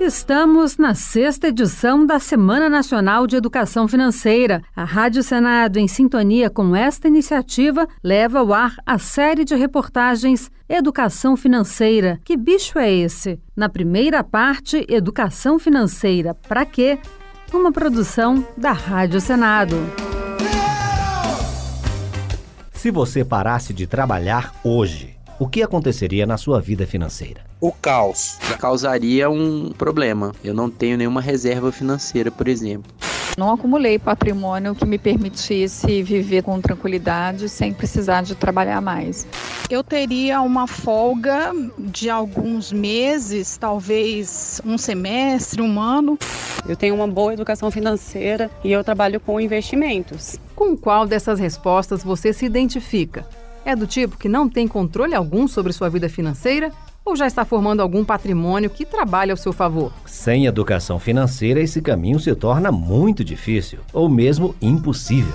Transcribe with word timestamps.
Estamos 0.00 0.78
na 0.78 0.94
sexta 0.94 1.48
edição 1.48 2.06
da 2.06 2.18
Semana 2.18 2.70
Nacional 2.70 3.26
de 3.26 3.36
Educação 3.36 3.86
Financeira. 3.86 4.62
A 4.74 4.82
Rádio 4.82 5.22
Senado, 5.22 5.76
em 5.78 5.86
sintonia 5.86 6.48
com 6.48 6.74
esta 6.74 7.06
iniciativa, 7.06 7.86
leva 8.02 8.38
ao 8.38 8.50
ar 8.50 8.76
a 8.86 8.98
série 8.98 9.44
de 9.44 9.54
reportagens 9.54 10.50
Educação 10.66 11.36
Financeira. 11.36 12.18
Que 12.24 12.34
bicho 12.34 12.78
é 12.78 12.90
esse? 12.90 13.38
Na 13.54 13.68
primeira 13.68 14.24
parte, 14.24 14.86
Educação 14.88 15.58
Financeira. 15.58 16.32
Para 16.48 16.64
quê? 16.64 16.98
Uma 17.52 17.70
produção 17.70 18.42
da 18.56 18.72
Rádio 18.72 19.20
Senado. 19.20 19.76
Se 22.72 22.90
você 22.90 23.22
parasse 23.22 23.74
de 23.74 23.86
trabalhar 23.86 24.54
hoje, 24.64 25.09
o 25.40 25.48
que 25.48 25.62
aconteceria 25.62 26.26
na 26.26 26.36
sua 26.36 26.60
vida 26.60 26.86
financeira? 26.86 27.40
O 27.58 27.72
caos. 27.72 28.36
Causaria 28.58 29.30
um 29.30 29.72
problema. 29.72 30.34
Eu 30.44 30.52
não 30.52 30.68
tenho 30.68 30.98
nenhuma 30.98 31.22
reserva 31.22 31.72
financeira, 31.72 32.30
por 32.30 32.46
exemplo. 32.46 32.92
Não 33.38 33.50
acumulei 33.50 33.98
patrimônio 33.98 34.74
que 34.74 34.84
me 34.84 34.98
permitisse 34.98 36.02
viver 36.02 36.42
com 36.42 36.60
tranquilidade 36.60 37.48
sem 37.48 37.72
precisar 37.72 38.20
de 38.20 38.34
trabalhar 38.34 38.82
mais. 38.82 39.26
Eu 39.70 39.82
teria 39.82 40.42
uma 40.42 40.66
folga 40.66 41.52
de 41.78 42.10
alguns 42.10 42.70
meses, 42.70 43.56
talvez 43.56 44.60
um 44.62 44.76
semestre, 44.76 45.62
um 45.62 45.80
ano. 45.80 46.18
Eu 46.68 46.76
tenho 46.76 46.94
uma 46.94 47.08
boa 47.08 47.32
educação 47.32 47.70
financeira 47.70 48.50
e 48.62 48.70
eu 48.70 48.84
trabalho 48.84 49.18
com 49.18 49.40
investimentos. 49.40 50.36
Com 50.54 50.76
qual 50.76 51.06
dessas 51.06 51.38
respostas 51.38 52.04
você 52.04 52.30
se 52.30 52.44
identifica? 52.44 53.26
É 53.64 53.76
do 53.76 53.86
tipo 53.86 54.16
que 54.16 54.28
não 54.28 54.48
tem 54.48 54.66
controle 54.66 55.14
algum 55.14 55.46
sobre 55.46 55.72
sua 55.72 55.88
vida 55.88 56.08
financeira 56.08 56.72
ou 57.04 57.14
já 57.14 57.26
está 57.26 57.44
formando 57.44 57.80
algum 57.80 58.04
patrimônio 58.04 58.70
que 58.70 58.86
trabalhe 58.86 59.30
ao 59.30 59.36
seu 59.36 59.52
favor? 59.52 59.92
Sem 60.06 60.46
educação 60.46 60.98
financeira, 60.98 61.60
esse 61.60 61.80
caminho 61.80 62.18
se 62.18 62.34
torna 62.34 62.70
muito 62.70 63.24
difícil 63.24 63.80
ou 63.92 64.08
mesmo 64.08 64.54
impossível. 64.60 65.34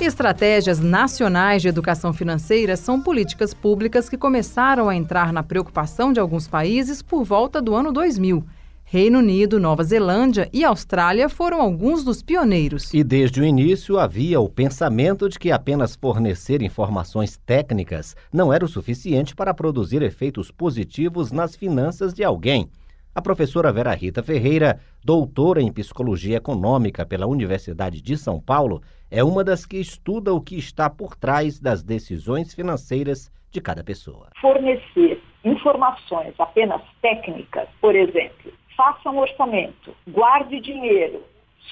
Estratégias 0.00 0.78
nacionais 0.78 1.60
de 1.60 1.68
educação 1.68 2.12
financeira 2.12 2.76
são 2.76 3.00
políticas 3.00 3.52
públicas 3.52 4.08
que 4.08 4.16
começaram 4.16 4.88
a 4.88 4.94
entrar 4.94 5.32
na 5.32 5.42
preocupação 5.42 6.12
de 6.12 6.20
alguns 6.20 6.46
países 6.46 7.02
por 7.02 7.24
volta 7.24 7.60
do 7.60 7.74
ano 7.74 7.92
2000 7.92 8.44
Reino 8.90 9.18
Unido, 9.18 9.60
Nova 9.60 9.84
Zelândia 9.84 10.48
e 10.50 10.64
Austrália 10.64 11.28
foram 11.28 11.60
alguns 11.60 12.02
dos 12.02 12.22
pioneiros. 12.22 12.94
E 12.94 13.04
desde 13.04 13.38
o 13.38 13.44
início 13.44 13.98
havia 13.98 14.40
o 14.40 14.48
pensamento 14.48 15.28
de 15.28 15.38
que 15.38 15.52
apenas 15.52 15.94
fornecer 15.94 16.62
informações 16.62 17.36
técnicas 17.36 18.16
não 18.32 18.50
era 18.50 18.64
o 18.64 18.68
suficiente 18.68 19.36
para 19.36 19.52
produzir 19.52 20.00
efeitos 20.00 20.50
positivos 20.50 21.30
nas 21.30 21.54
finanças 21.54 22.14
de 22.14 22.24
alguém. 22.24 22.70
A 23.14 23.20
professora 23.20 23.70
Vera 23.70 23.92
Rita 23.92 24.22
Ferreira, 24.22 24.80
doutora 25.04 25.60
em 25.60 25.70
psicologia 25.70 26.38
econômica 26.38 27.04
pela 27.04 27.26
Universidade 27.26 28.00
de 28.00 28.16
São 28.16 28.40
Paulo, 28.40 28.80
é 29.10 29.22
uma 29.22 29.44
das 29.44 29.66
que 29.66 29.76
estuda 29.76 30.32
o 30.32 30.40
que 30.40 30.56
está 30.56 30.88
por 30.88 31.14
trás 31.14 31.60
das 31.60 31.82
decisões 31.82 32.54
financeiras 32.54 33.30
de 33.50 33.60
cada 33.60 33.84
pessoa. 33.84 34.30
Fornecer 34.40 35.20
informações 35.44 36.32
apenas 36.38 36.80
técnicas, 37.02 37.68
por 37.82 37.94
exemplo, 37.94 38.50
faça 38.78 39.10
um 39.10 39.18
orçamento, 39.18 39.92
guarde 40.06 40.60
dinheiro. 40.60 41.20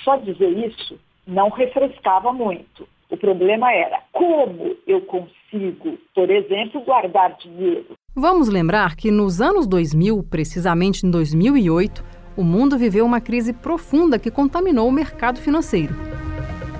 Só 0.03 0.17
dizer 0.17 0.51
isso 0.67 0.99
não 1.25 1.49
refrescava 1.49 2.33
muito. 2.33 2.87
O 3.09 3.17
problema 3.17 3.73
era 3.73 4.01
como 4.13 4.77
eu 4.85 5.01
consigo, 5.03 5.97
por 6.13 6.29
exemplo, 6.29 6.81
guardar 6.81 7.37
dinheiro. 7.37 7.97
Vamos 8.15 8.49
lembrar 8.49 8.97
que 8.97 9.13
nos 9.13 9.41
anos 9.41 9.69
2000, 9.69 10.25
precisamente 10.25 11.07
em 11.07 11.11
2008, 11.11 12.05
o 12.37 12.43
mundo 12.43 12.77
viveu 12.77 13.07
uma 13.07 13.21
crise 13.21 13.53
profunda 13.53 14.19
que 14.19 14.31
contaminou 14.31 14.89
o 14.89 14.93
mercado 14.93 15.41
financeiro. 15.41 15.95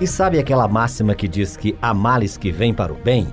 E 0.01 0.05
sabe 0.05 0.37
aquela 0.37 0.67
máxima 0.67 1.15
que 1.15 1.27
diz 1.27 1.55
que 1.55 1.77
há 1.81 1.93
males 1.93 2.37
que 2.37 2.51
vêm 2.51 2.73
para 2.73 2.91
o 2.91 2.97
bem? 2.97 3.27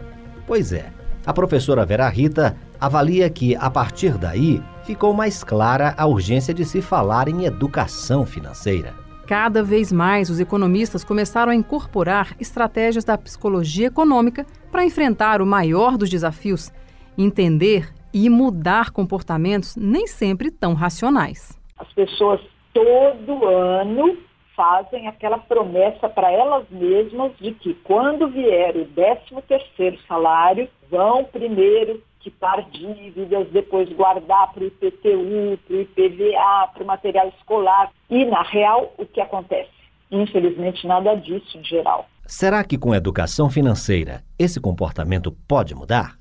Pois 0.46 0.72
é, 0.72 0.92
a 1.26 1.32
professora 1.32 1.84
Vera 1.84 2.08
Rita 2.08 2.56
avalia 2.80 3.28
que, 3.28 3.56
a 3.56 3.68
partir 3.68 4.16
daí, 4.16 4.62
ficou 4.84 5.14
mais 5.14 5.42
clara 5.42 5.94
a 5.96 6.06
urgência 6.06 6.52
de 6.52 6.64
se 6.64 6.82
falar 6.82 7.28
em 7.28 7.44
educação 7.44 8.26
financeira. 8.26 8.94
Cada 9.26 9.62
vez 9.62 9.90
mais, 9.90 10.28
os 10.28 10.38
economistas 10.38 11.02
começaram 11.02 11.50
a 11.50 11.54
incorporar 11.54 12.36
estratégias 12.38 13.04
da 13.04 13.16
psicologia 13.16 13.86
econômica 13.86 14.44
para 14.70 14.84
enfrentar 14.84 15.40
o 15.40 15.46
maior 15.46 15.96
dos 15.96 16.10
desafios: 16.10 16.70
entender 17.16 17.90
e 18.12 18.28
mudar 18.28 18.90
comportamentos 18.90 19.74
nem 19.76 20.06
sempre 20.06 20.50
tão 20.50 20.74
racionais. 20.74 21.58
As 21.78 21.90
pessoas 21.94 22.40
todo 22.74 23.46
ano 23.46 24.18
fazem 24.54 25.08
aquela 25.08 25.38
promessa 25.38 26.08
para 26.08 26.30
elas 26.30 26.64
mesmas 26.70 27.32
de 27.38 27.52
que 27.52 27.74
quando 27.82 28.28
vier 28.28 28.76
o 28.76 28.84
13 28.84 29.42
terceiro 29.48 29.98
salário, 30.06 30.68
vão 30.90 31.24
primeiro 31.24 32.00
quitar 32.24 32.66
dívidas, 32.70 33.46
depois 33.52 33.92
guardar 33.92 34.52
para 34.52 34.64
o 34.64 34.66
IPTU, 34.66 35.58
para 35.66 35.76
o 35.76 35.80
IPVA, 35.82 36.68
para 36.72 36.82
o 36.82 36.86
material 36.86 37.28
escolar. 37.28 37.92
E, 38.08 38.24
na 38.24 38.42
real, 38.42 38.92
o 38.96 39.04
que 39.04 39.20
acontece? 39.20 39.70
Infelizmente, 40.10 40.86
nada 40.86 41.14
disso 41.14 41.58
em 41.58 41.64
geral. 41.64 42.06
Será 42.26 42.64
que 42.64 42.78
com 42.78 42.94
educação 42.94 43.50
financeira 43.50 44.22
esse 44.38 44.58
comportamento 44.58 45.30
pode 45.46 45.74
mudar? 45.74 46.18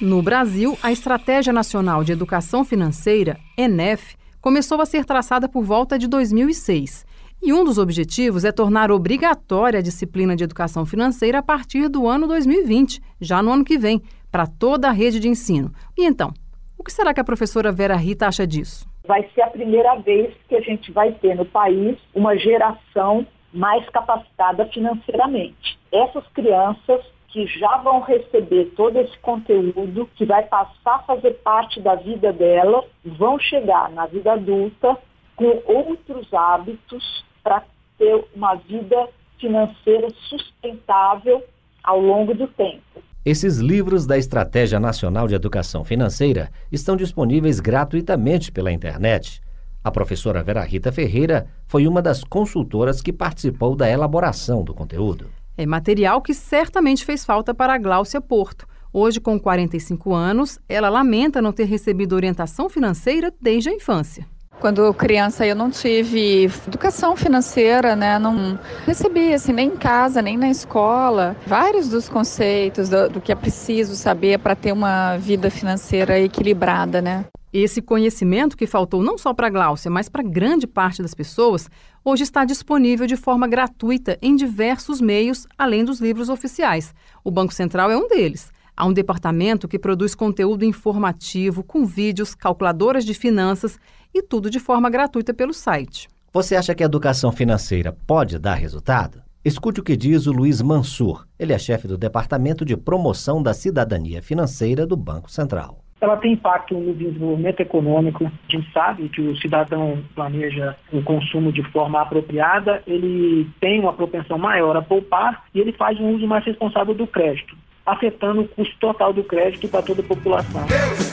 No 0.00 0.22
Brasil, 0.22 0.78
a 0.82 0.90
Estratégia 0.90 1.52
Nacional 1.52 2.02
de 2.02 2.12
Educação 2.12 2.64
Financeira, 2.64 3.36
ENEF, 3.56 4.16
começou 4.40 4.80
a 4.80 4.86
ser 4.86 5.04
traçada 5.04 5.48
por 5.48 5.62
volta 5.64 5.98
de 5.98 6.06
2006. 6.06 7.04
E 7.40 7.52
um 7.52 7.64
dos 7.64 7.78
objetivos 7.78 8.44
é 8.44 8.50
tornar 8.50 8.90
obrigatória 8.90 9.78
a 9.78 9.82
disciplina 9.82 10.34
de 10.34 10.42
educação 10.42 10.84
financeira 10.84 11.38
a 11.38 11.42
partir 11.42 11.88
do 11.88 12.08
ano 12.08 12.26
2020, 12.26 13.00
já 13.20 13.40
no 13.40 13.52
ano 13.52 13.64
que 13.64 13.78
vem, 13.78 14.02
para 14.30 14.46
toda 14.46 14.88
a 14.88 14.92
rede 14.92 15.20
de 15.20 15.28
ensino. 15.28 15.72
E 15.96 16.04
então, 16.04 16.32
o 16.76 16.84
que 16.84 16.92
será 16.92 17.12
que 17.12 17.20
a 17.20 17.24
professora 17.24 17.72
Vera 17.72 17.96
Rita 17.96 18.26
acha 18.26 18.46
disso? 18.46 18.88
Vai 19.06 19.28
ser 19.34 19.42
a 19.42 19.50
primeira 19.50 19.96
vez 19.96 20.34
que 20.48 20.54
a 20.54 20.60
gente 20.60 20.92
vai 20.92 21.12
ter 21.12 21.34
no 21.34 21.44
país 21.44 21.98
uma 22.14 22.36
geração 22.36 23.26
mais 23.52 23.88
capacitada 23.90 24.66
financeiramente. 24.66 25.78
Essas 25.90 26.26
crianças 26.28 27.00
que 27.28 27.46
já 27.46 27.78
vão 27.78 28.00
receber 28.00 28.72
todo 28.76 28.98
esse 28.98 29.16
conteúdo, 29.18 30.08
que 30.16 30.24
vai 30.24 30.44
passar 30.44 30.96
a 30.96 30.98
fazer 31.00 31.32
parte 31.42 31.80
da 31.80 31.94
vida 31.94 32.32
delas, 32.32 32.84
vão 33.04 33.38
chegar 33.38 33.90
na 33.90 34.06
vida 34.06 34.32
adulta 34.32 34.96
com 35.36 35.62
outros 35.66 36.32
hábitos 36.32 37.24
para 37.42 37.62
ter 37.98 38.24
uma 38.34 38.54
vida 38.54 39.08
financeira 39.38 40.08
sustentável 40.28 41.44
ao 41.82 42.00
longo 42.00 42.34
do 42.34 42.48
tempo. 42.48 43.02
Esses 43.24 43.58
livros 43.58 44.06
da 44.06 44.16
Estratégia 44.16 44.78
Nacional 44.78 45.26
de 45.26 45.34
Educação 45.34 45.84
Financeira 45.84 46.50
estão 46.70 46.96
disponíveis 46.96 47.58
gratuitamente 47.58 48.52
pela 48.52 48.72
internet. 48.72 49.40
A 49.82 49.90
professora 49.90 50.42
Vera 50.42 50.62
Rita 50.62 50.92
Ferreira 50.92 51.46
foi 51.66 51.86
uma 51.86 52.00
das 52.00 52.22
consultoras 52.22 53.02
que 53.02 53.12
participou 53.12 53.74
da 53.74 53.90
elaboração 53.90 54.62
do 54.62 54.72
conteúdo. 54.72 55.26
É 55.56 55.66
material 55.66 56.22
que 56.22 56.32
certamente 56.32 57.04
fez 57.04 57.24
falta 57.24 57.52
para 57.52 57.74
a 57.74 57.78
Gláucia 57.78 58.20
Porto. 58.20 58.66
Hoje, 58.92 59.20
com 59.20 59.38
45 59.38 60.14
anos, 60.14 60.58
ela 60.68 60.88
lamenta 60.88 61.42
não 61.42 61.52
ter 61.52 61.64
recebido 61.64 62.14
orientação 62.14 62.68
financeira 62.70 63.32
desde 63.40 63.68
a 63.68 63.74
infância. 63.74 64.26
Quando 64.60 64.92
criança 64.92 65.46
eu 65.46 65.54
não 65.54 65.70
tive 65.70 66.44
educação 66.66 67.16
financeira, 67.16 67.94
né? 67.94 68.18
Não 68.18 68.58
recebi 68.84 69.32
assim 69.32 69.52
nem 69.52 69.68
em 69.68 69.76
casa, 69.76 70.20
nem 70.20 70.36
na 70.36 70.50
escola. 70.50 71.36
Vários 71.46 71.88
dos 71.88 72.08
conceitos 72.08 72.88
do, 72.88 73.08
do 73.08 73.20
que 73.20 73.30
é 73.30 73.36
preciso 73.36 73.94
saber 73.94 74.40
para 74.40 74.56
ter 74.56 74.72
uma 74.72 75.16
vida 75.16 75.48
financeira 75.48 76.18
equilibrada, 76.18 77.00
né? 77.00 77.24
Esse 77.52 77.80
conhecimento 77.80 78.56
que 78.56 78.66
faltou 78.66 79.02
não 79.02 79.16
só 79.16 79.32
para 79.32 79.48
Gláucia, 79.48 79.90
mas 79.90 80.08
para 80.08 80.22
grande 80.22 80.66
parte 80.66 81.00
das 81.00 81.14
pessoas, 81.14 81.70
hoje 82.04 82.24
está 82.24 82.44
disponível 82.44 83.06
de 83.06 83.16
forma 83.16 83.46
gratuita 83.46 84.18
em 84.20 84.34
diversos 84.34 85.00
meios, 85.00 85.46
além 85.56 85.84
dos 85.84 86.00
livros 86.00 86.28
oficiais. 86.28 86.92
O 87.24 87.30
Banco 87.30 87.54
Central 87.54 87.90
é 87.90 87.96
um 87.96 88.08
deles. 88.08 88.52
Há 88.76 88.86
um 88.86 88.92
departamento 88.92 89.66
que 89.66 89.78
produz 89.78 90.14
conteúdo 90.14 90.64
informativo, 90.64 91.64
com 91.64 91.84
vídeos, 91.84 92.34
calculadoras 92.34 93.04
de 93.04 93.12
finanças 93.12 93.76
e 94.14 94.22
tudo 94.22 94.50
de 94.50 94.58
forma 94.58 94.90
gratuita 94.90 95.34
pelo 95.34 95.52
site. 95.52 96.08
Você 96.32 96.56
acha 96.56 96.74
que 96.74 96.82
a 96.82 96.86
educação 96.86 97.32
financeira 97.32 97.96
pode 98.06 98.38
dar 98.38 98.54
resultado? 98.54 99.22
Escute 99.44 99.80
o 99.80 99.82
que 99.82 99.96
diz 99.96 100.26
o 100.26 100.32
Luiz 100.32 100.60
Mansur. 100.60 101.26
Ele 101.38 101.52
é 101.52 101.58
chefe 101.58 101.88
do 101.88 101.96
Departamento 101.96 102.64
de 102.64 102.76
Promoção 102.76 103.42
da 103.42 103.54
Cidadania 103.54 104.20
Financeira 104.20 104.86
do 104.86 104.96
Banco 104.96 105.30
Central. 105.30 105.78
Ela 106.00 106.16
tem 106.16 106.34
impacto 106.34 106.74
no 106.74 106.94
desenvolvimento 106.94 107.60
econômico. 107.60 108.24
A 108.26 108.52
gente 108.52 108.70
sabe 108.72 109.08
que 109.08 109.20
o 109.20 109.36
cidadão 109.38 110.02
planeja 110.14 110.76
o 110.92 111.02
consumo 111.02 111.52
de 111.52 111.62
forma 111.72 112.00
apropriada, 112.00 112.82
ele 112.86 113.48
tem 113.60 113.80
uma 113.80 113.92
propensão 113.92 114.38
maior 114.38 114.76
a 114.76 114.82
poupar 114.82 115.44
e 115.54 115.60
ele 115.60 115.72
faz 115.72 115.98
um 115.98 116.14
uso 116.14 116.26
mais 116.26 116.44
responsável 116.44 116.94
do 116.94 117.06
crédito 117.06 117.56
afetando 117.88 118.42
o 118.42 118.48
custo 118.48 118.76
total 118.78 119.12
do 119.12 119.24
crédito 119.24 119.66
para 119.66 119.82
toda 119.82 120.02
a 120.02 120.04
população. 120.04 120.66
Deus 120.66 121.07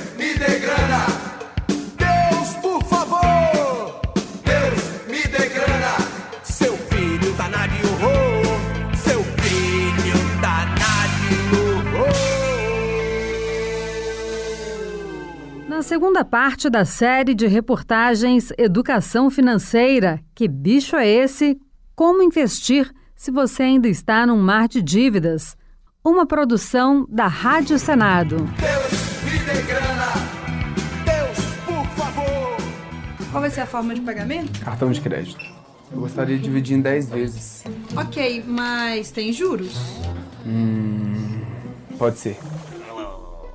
segunda 15.86 16.26
parte 16.26 16.68
da 16.68 16.84
série 16.84 17.36
de 17.36 17.46
reportagens 17.46 18.52
Educação 18.58 19.30
Financeira, 19.30 20.20
que 20.34 20.48
bicho 20.48 20.96
é 20.96 21.08
esse? 21.08 21.60
Como 21.96 22.24
investir 22.24 22.92
se 23.16 23.30
você 23.30 23.62
ainda 23.62 23.88
está 23.88 24.26
num 24.26 24.42
mar 24.42 24.68
de 24.68 24.82
dívidas? 24.82 25.56
Uma 26.04 26.26
produção 26.26 27.06
da 27.08 27.28
Rádio 27.28 27.78
Senado. 27.78 28.38
Deus 28.38 29.24
me 29.32 29.40
dê 29.46 29.62
grana. 29.62 30.12
Deus, 31.06 31.46
por 31.68 31.88
favor. 31.96 32.58
Qual 33.30 33.42
vai 33.42 33.52
ser 33.52 33.62
a 33.62 33.68
forma 33.68 33.94
de 33.94 34.02
pagamento? 34.02 34.60
Cartão 34.62 34.92
de 34.92 35.00
crédito. 35.00 35.46
Eu 35.92 36.00
gostaria 36.00 36.36
de 36.36 36.44
dividir 36.46 36.78
em 36.78 36.82
10 36.82 37.10
vezes. 37.10 37.64
Ok, 37.96 38.44
mas 38.48 39.12
tem 39.12 39.32
juros? 39.32 39.76
Hum, 40.48 41.42
pode 42.00 42.18
ser. 42.18 42.40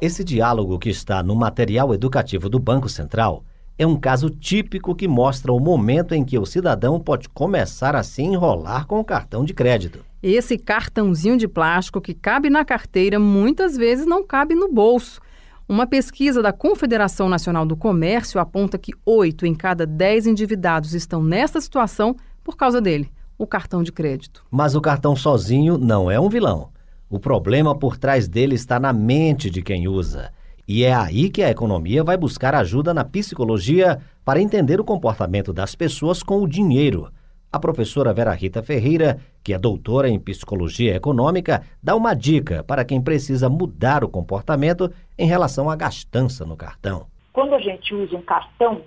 Esse 0.00 0.25
diálogo 0.25 0.79
que 0.79 0.88
está 0.88 1.23
no 1.23 1.37
material 1.37 1.93
educativo 1.93 2.49
do 2.49 2.58
Banco 2.58 2.88
Central 2.88 3.44
é 3.79 3.87
um 3.87 4.00
caso 4.00 4.31
típico 4.31 4.94
que 4.94 5.06
mostra 5.06 5.52
o 5.52 5.61
momento 5.61 6.14
em 6.14 6.25
que 6.25 6.38
o 6.38 6.47
cidadão 6.47 6.99
pode 6.99 7.29
começar 7.29 7.94
a 7.94 8.02
se 8.02 8.23
enrolar 8.23 8.87
com 8.87 8.99
o 8.99 9.05
cartão 9.05 9.44
de 9.44 9.52
crédito. 9.52 10.02
Esse 10.23 10.56
cartãozinho 10.56 11.37
de 11.37 11.47
plástico 11.47 12.00
que 12.00 12.14
cabe 12.14 12.49
na 12.49 12.64
carteira 12.64 13.19
muitas 13.19 13.76
vezes 13.76 14.06
não 14.06 14.26
cabe 14.26 14.55
no 14.55 14.73
bolso. 14.73 15.20
Uma 15.69 15.87
pesquisa 15.87 16.41
da 16.41 16.53
Confederação 16.53 17.29
Nacional 17.29 17.67
do 17.67 17.76
Comércio 17.76 18.41
aponta 18.41 18.79
que 18.79 18.94
oito 19.05 19.44
em 19.44 19.55
cada 19.55 19.85
dez 19.85 20.26
endividados 20.26 20.94
estão 20.94 21.23
nessa 21.23 21.61
situação 21.61 22.17
por 22.43 22.56
causa 22.56 22.81
dele, 22.81 23.12
o 23.37 23.46
cartão 23.46 23.82
de 23.82 23.93
crédito. 23.93 24.46
Mas 24.50 24.75
o 24.75 24.81
cartão 24.81 25.14
sozinho 25.14 25.76
não 25.76 26.11
é 26.11 26.19
um 26.19 26.31
vilão. 26.31 26.70
O 27.10 27.18
problema 27.18 27.76
por 27.76 27.96
trás 27.96 28.28
dele 28.28 28.54
está 28.54 28.78
na 28.78 28.92
mente 28.92 29.50
de 29.50 29.62
quem 29.62 29.88
usa. 29.88 30.32
E 30.66 30.84
é 30.84 30.94
aí 30.94 31.28
que 31.28 31.42
a 31.42 31.50
economia 31.50 32.04
vai 32.04 32.16
buscar 32.16 32.54
ajuda 32.54 32.94
na 32.94 33.04
psicologia 33.04 33.98
para 34.24 34.40
entender 34.40 34.80
o 34.80 34.84
comportamento 34.84 35.52
das 35.52 35.74
pessoas 35.74 36.22
com 36.22 36.40
o 36.40 36.46
dinheiro. 36.46 37.10
A 37.52 37.58
professora 37.58 38.14
Vera 38.14 38.32
Rita 38.32 38.62
Ferreira, 38.62 39.18
que 39.42 39.52
é 39.52 39.58
doutora 39.58 40.08
em 40.08 40.20
psicologia 40.20 40.94
econômica, 40.94 41.64
dá 41.82 41.96
uma 41.96 42.14
dica 42.14 42.62
para 42.62 42.84
quem 42.84 43.02
precisa 43.02 43.48
mudar 43.48 44.04
o 44.04 44.08
comportamento 44.08 44.88
em 45.18 45.26
relação 45.26 45.68
à 45.68 45.74
gastança 45.74 46.44
no 46.44 46.56
cartão. 46.56 47.08
Quando 47.32 47.56
a 47.56 47.58
gente 47.58 47.92
usa 47.92 48.16
um 48.16 48.22
cartão, 48.22 48.82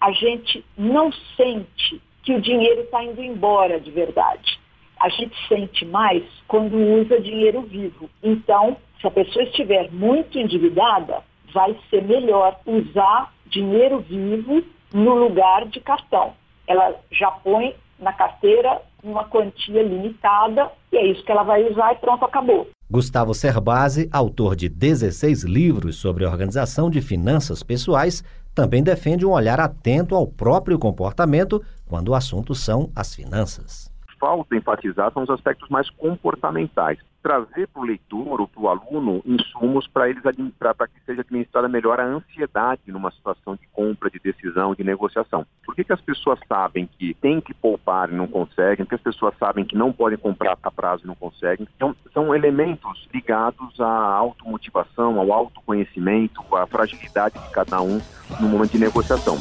a 0.00 0.10
gente 0.10 0.64
não 0.76 1.12
sente 1.36 2.02
que 2.24 2.34
o 2.34 2.40
dinheiro 2.40 2.80
está 2.80 3.04
indo 3.04 3.22
embora 3.22 3.78
de 3.78 3.92
verdade 3.92 4.57
a 5.00 5.08
gente 5.08 5.34
sente 5.48 5.84
mais 5.84 6.22
quando 6.46 6.76
usa 6.76 7.20
dinheiro 7.20 7.62
vivo. 7.62 8.08
Então, 8.22 8.76
se 9.00 9.06
a 9.06 9.10
pessoa 9.10 9.44
estiver 9.44 9.90
muito 9.92 10.38
endividada, 10.38 11.22
vai 11.52 11.76
ser 11.88 12.02
melhor 12.02 12.58
usar 12.66 13.32
dinheiro 13.46 14.00
vivo 14.00 14.62
no 14.92 15.14
lugar 15.14 15.66
de 15.66 15.80
cartão. 15.80 16.32
Ela 16.66 16.94
já 17.10 17.30
põe 17.30 17.74
na 17.98 18.12
carteira 18.12 18.80
uma 19.02 19.24
quantia 19.24 19.82
limitada 19.82 20.70
e 20.92 20.96
é 20.96 21.06
isso 21.06 21.24
que 21.24 21.30
ela 21.30 21.42
vai 21.42 21.62
usar 21.70 21.92
e 21.92 21.96
pronto, 21.96 22.24
acabou. 22.24 22.68
Gustavo 22.90 23.34
Cerbasi, 23.34 24.08
autor 24.12 24.56
de 24.56 24.68
16 24.68 25.44
livros 25.44 25.96
sobre 25.96 26.24
organização 26.24 26.90
de 26.90 27.00
finanças 27.00 27.62
pessoais, 27.62 28.24
também 28.54 28.82
defende 28.82 29.24
um 29.24 29.32
olhar 29.32 29.60
atento 29.60 30.14
ao 30.14 30.26
próprio 30.26 30.78
comportamento 30.78 31.62
quando 31.86 32.08
o 32.08 32.14
assunto 32.14 32.54
são 32.54 32.90
as 32.96 33.14
finanças 33.14 33.87
falta 34.18 34.56
enfatizar 34.56 35.12
são 35.12 35.22
os 35.22 35.30
aspectos 35.30 35.68
mais 35.68 35.88
comportamentais. 35.90 36.98
Trazer 37.22 37.66
para 37.68 37.82
o 37.82 37.84
leitor 37.84 38.40
ou 38.40 38.48
para 38.48 38.62
o 38.62 38.68
aluno 38.68 39.22
insumos 39.26 39.86
para 39.88 40.08
eles 40.08 40.22
para 40.58 40.86
que 40.86 41.00
seja 41.04 41.22
administrada 41.22 41.68
melhor 41.68 41.98
a 41.98 42.06
ansiedade 42.06 42.82
numa 42.86 43.10
situação 43.10 43.56
de 43.56 43.66
compra, 43.72 44.08
de 44.08 44.18
decisão, 44.18 44.74
de 44.74 44.84
negociação. 44.84 45.44
Por 45.64 45.74
que, 45.74 45.84
que 45.84 45.92
as 45.92 46.00
pessoas 46.00 46.38
sabem 46.48 46.88
que 46.98 47.14
tem 47.14 47.40
que 47.40 47.52
poupar 47.52 48.10
e 48.10 48.14
não 48.14 48.26
conseguem? 48.26 48.84
Por 48.84 48.90
que 48.90 48.94
as 48.94 49.00
pessoas 49.00 49.34
sabem 49.38 49.64
que 49.64 49.76
não 49.76 49.92
podem 49.92 50.18
comprar 50.18 50.56
a 50.62 50.70
prazo 50.70 51.04
e 51.04 51.06
não 51.06 51.14
conseguem? 51.14 51.66
Então, 51.76 51.94
são 52.12 52.34
elementos 52.34 53.08
ligados 53.12 53.80
à 53.80 53.88
automotivação, 53.88 55.18
ao 55.18 55.32
autoconhecimento, 55.32 56.42
à 56.54 56.66
fragilidade 56.66 57.38
de 57.38 57.50
cada 57.50 57.80
um 57.80 58.00
no 58.40 58.48
momento 58.48 58.72
de 58.72 58.78
negociação. 58.78 59.36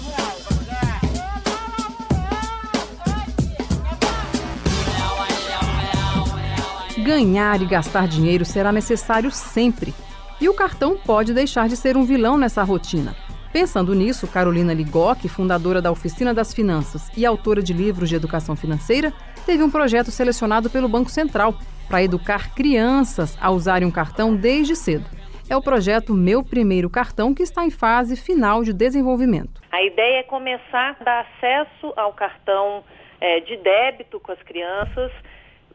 Ganhar 7.08 7.62
e 7.62 7.66
gastar 7.66 8.06
dinheiro 8.06 8.44
será 8.44 8.70
necessário 8.70 9.32
sempre. 9.32 9.94
E 10.42 10.50
o 10.50 10.54
cartão 10.54 10.98
pode 10.98 11.34
deixar 11.34 11.70
de 11.70 11.78
ser 11.78 11.96
um 11.96 12.04
vilão 12.04 12.38
nessa 12.38 12.62
rotina. 12.64 13.16
Pensando 13.54 13.96
nisso, 13.96 14.28
Carolina 14.28 14.74
Ligoc, 14.74 15.26
fundadora 15.30 15.82
da 15.82 15.90
Oficina 15.90 16.34
das 16.34 16.54
Finanças 16.54 17.10
e 17.18 17.26
autora 17.26 17.64
de 17.64 17.72
livros 17.72 18.10
de 18.10 18.16
educação 18.16 18.58
financeira, 18.58 19.14
teve 19.46 19.64
um 19.64 19.72
projeto 19.72 20.12
selecionado 20.12 20.70
pelo 20.70 20.90
Banco 20.90 21.10
Central 21.10 21.56
para 21.88 22.04
educar 22.04 22.54
crianças 22.54 23.38
a 23.42 23.50
usarem 23.52 23.88
um 23.88 23.92
cartão 23.92 24.36
desde 24.36 24.76
cedo. 24.76 25.06
É 25.50 25.56
o 25.56 25.62
projeto 25.62 26.14
Meu 26.14 26.44
Primeiro 26.44 26.90
Cartão, 26.90 27.34
que 27.34 27.42
está 27.42 27.64
em 27.64 27.72
fase 27.72 28.18
final 28.18 28.66
de 28.66 28.74
desenvolvimento. 28.74 29.62
A 29.72 29.82
ideia 29.82 30.20
é 30.20 30.24
começar 30.24 30.98
a 31.00 31.04
dar 31.06 31.22
acesso 31.22 31.94
ao 31.96 32.12
cartão 32.12 32.84
é, 33.22 33.40
de 33.40 33.56
débito 33.56 34.20
com 34.20 34.34
as 34.34 34.42
crianças 34.44 35.10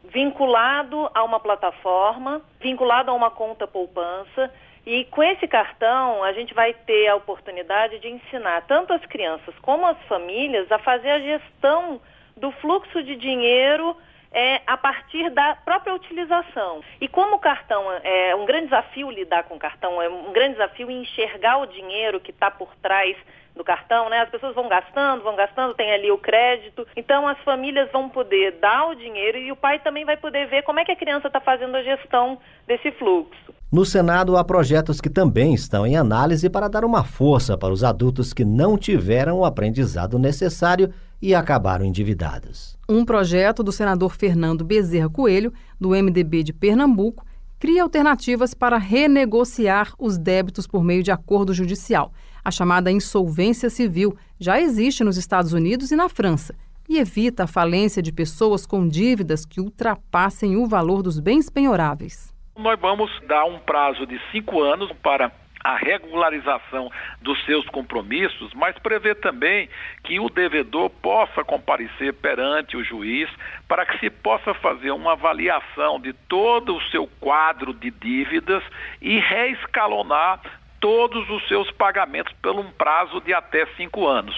vinculado 0.03 1.09
a 1.13 1.23
uma 1.23 1.39
plataforma, 1.39 2.41
vinculado 2.59 3.11
a 3.11 3.13
uma 3.13 3.31
conta 3.31 3.67
poupança. 3.67 4.51
E 4.85 5.05
com 5.05 5.23
esse 5.23 5.47
cartão, 5.47 6.23
a 6.23 6.33
gente 6.33 6.53
vai 6.53 6.73
ter 6.73 7.07
a 7.07 7.15
oportunidade 7.15 7.99
de 7.99 8.09
ensinar 8.09 8.63
tanto 8.67 8.91
as 8.91 9.05
crianças 9.05 9.55
como 9.61 9.85
as 9.85 9.97
famílias 10.07 10.69
a 10.71 10.77
fazer 10.79 11.09
a 11.09 11.19
gestão 11.19 12.01
do 12.35 12.51
fluxo 12.53 13.01
de 13.03 13.15
dinheiro 13.15 13.95
é, 14.33 14.61
a 14.65 14.75
partir 14.75 15.29
da 15.29 15.55
própria 15.63 15.93
utilização. 15.93 16.81
E 16.99 17.07
como 17.07 17.35
o 17.35 17.39
cartão 17.39 17.83
é 18.03 18.35
um 18.35 18.45
grande 18.45 18.65
desafio 18.65 19.11
lidar 19.11 19.43
com 19.43 19.55
o 19.55 19.59
cartão, 19.59 20.01
é 20.01 20.09
um 20.09 20.33
grande 20.33 20.53
desafio 20.53 20.89
enxergar 20.89 21.57
o 21.57 21.67
dinheiro 21.67 22.19
que 22.19 22.31
está 22.31 22.49
por 22.49 22.75
trás 22.81 23.15
do 23.55 23.63
cartão, 23.63 24.09
né? 24.09 24.21
As 24.21 24.29
pessoas 24.29 24.55
vão 24.55 24.67
gastando, 24.67 25.23
vão 25.23 25.35
gastando, 25.35 25.75
tem 25.75 25.91
ali 25.93 26.11
o 26.11 26.17
crédito. 26.17 26.87
Então 26.95 27.27
as 27.27 27.37
famílias 27.39 27.91
vão 27.91 28.09
poder 28.09 28.53
dar 28.53 28.87
o 28.87 28.95
dinheiro 28.95 29.37
e 29.37 29.51
o 29.51 29.55
pai 29.55 29.79
também 29.79 30.03
vai 30.03 30.17
poder 30.17 30.47
ver 30.47 30.63
como 30.63 30.79
é 30.79 30.85
que 30.85 30.91
a 30.91 30.95
criança 30.95 31.27
está 31.27 31.39
fazendo 31.39 31.75
a 31.75 31.83
gestão 31.83 32.39
desse 32.65 32.91
fluxo. 32.93 33.53
No 33.71 33.85
Senado 33.85 34.37
há 34.37 34.43
projetos 34.43 35.01
que 35.01 35.09
também 35.09 35.53
estão 35.53 35.85
em 35.85 35.97
análise 35.97 36.49
para 36.49 36.67
dar 36.67 36.85
uma 36.85 37.03
força 37.03 37.57
para 37.57 37.73
os 37.73 37.83
adultos 37.83 38.33
que 38.33 38.45
não 38.45 38.77
tiveram 38.77 39.39
o 39.39 39.45
aprendizado 39.45 40.19
necessário 40.19 40.93
e 41.23 41.33
acabaram 41.33 41.85
endividados. 41.85 42.77
Um 42.87 43.05
projeto 43.05 43.63
do 43.63 43.71
senador 43.71 44.13
Fernando 44.13 44.65
Bezerra 44.65 45.09
Coelho, 45.09 45.53
do 45.79 45.91
MDB 45.91 46.43
de 46.43 46.51
Pernambuco, 46.51 47.25
cria 47.57 47.81
alternativas 47.81 48.53
para 48.53 48.77
renegociar 48.77 49.93
os 49.97 50.17
débitos 50.17 50.67
por 50.67 50.83
meio 50.83 51.01
de 51.01 51.11
acordo 51.11 51.53
judicial. 51.53 52.11
A 52.43 52.51
chamada 52.51 52.91
insolvência 52.91 53.69
civil 53.69 54.17
já 54.37 54.59
existe 54.59 55.01
nos 55.01 55.15
Estados 55.15 55.53
Unidos 55.53 55.91
e 55.91 55.95
na 55.95 56.09
França 56.09 56.53
e 56.89 56.97
evita 56.97 57.45
a 57.45 57.47
falência 57.47 58.03
de 58.03 58.11
pessoas 58.11 58.65
com 58.65 58.85
dívidas 58.85 59.45
que 59.45 59.61
ultrapassem 59.61 60.57
o 60.57 60.67
valor 60.67 61.01
dos 61.01 61.21
bens 61.21 61.49
penhoráveis. 61.49 62.33
Nós 62.57 62.77
vamos 62.81 63.09
dar 63.29 63.45
um 63.45 63.59
prazo 63.59 64.05
de 64.05 64.19
cinco 64.33 64.61
anos 64.61 64.91
para 65.01 65.31
a 65.63 65.77
regularização 65.77 66.91
dos 67.21 67.43
seus 67.45 67.65
compromissos, 67.69 68.53
mas 68.53 68.77
prevê 68.79 69.15
também 69.15 69.69
que 70.03 70.19
o 70.19 70.29
devedor 70.29 70.89
possa 70.89 71.43
comparecer 71.43 72.13
perante 72.13 72.75
o 72.75 72.83
juiz 72.83 73.29
para 73.67 73.85
que 73.85 73.97
se 73.99 74.09
possa 74.09 74.53
fazer 74.55 74.91
uma 74.91 75.13
avaliação 75.13 75.99
de 75.99 76.13
todo 76.27 76.75
o 76.75 76.81
seu 76.89 77.07
quadro 77.19 77.73
de 77.73 77.89
dívidas 77.91 78.63
e 79.01 79.19
reescalonar 79.19 80.41
todos 80.81 81.29
os 81.29 81.47
seus 81.47 81.71
pagamentos 81.71 82.33
por 82.41 82.55
um 82.59 82.69
prazo 82.71 83.21
de 83.21 83.33
até 83.33 83.65
cinco 83.77 84.05
anos. 84.05 84.35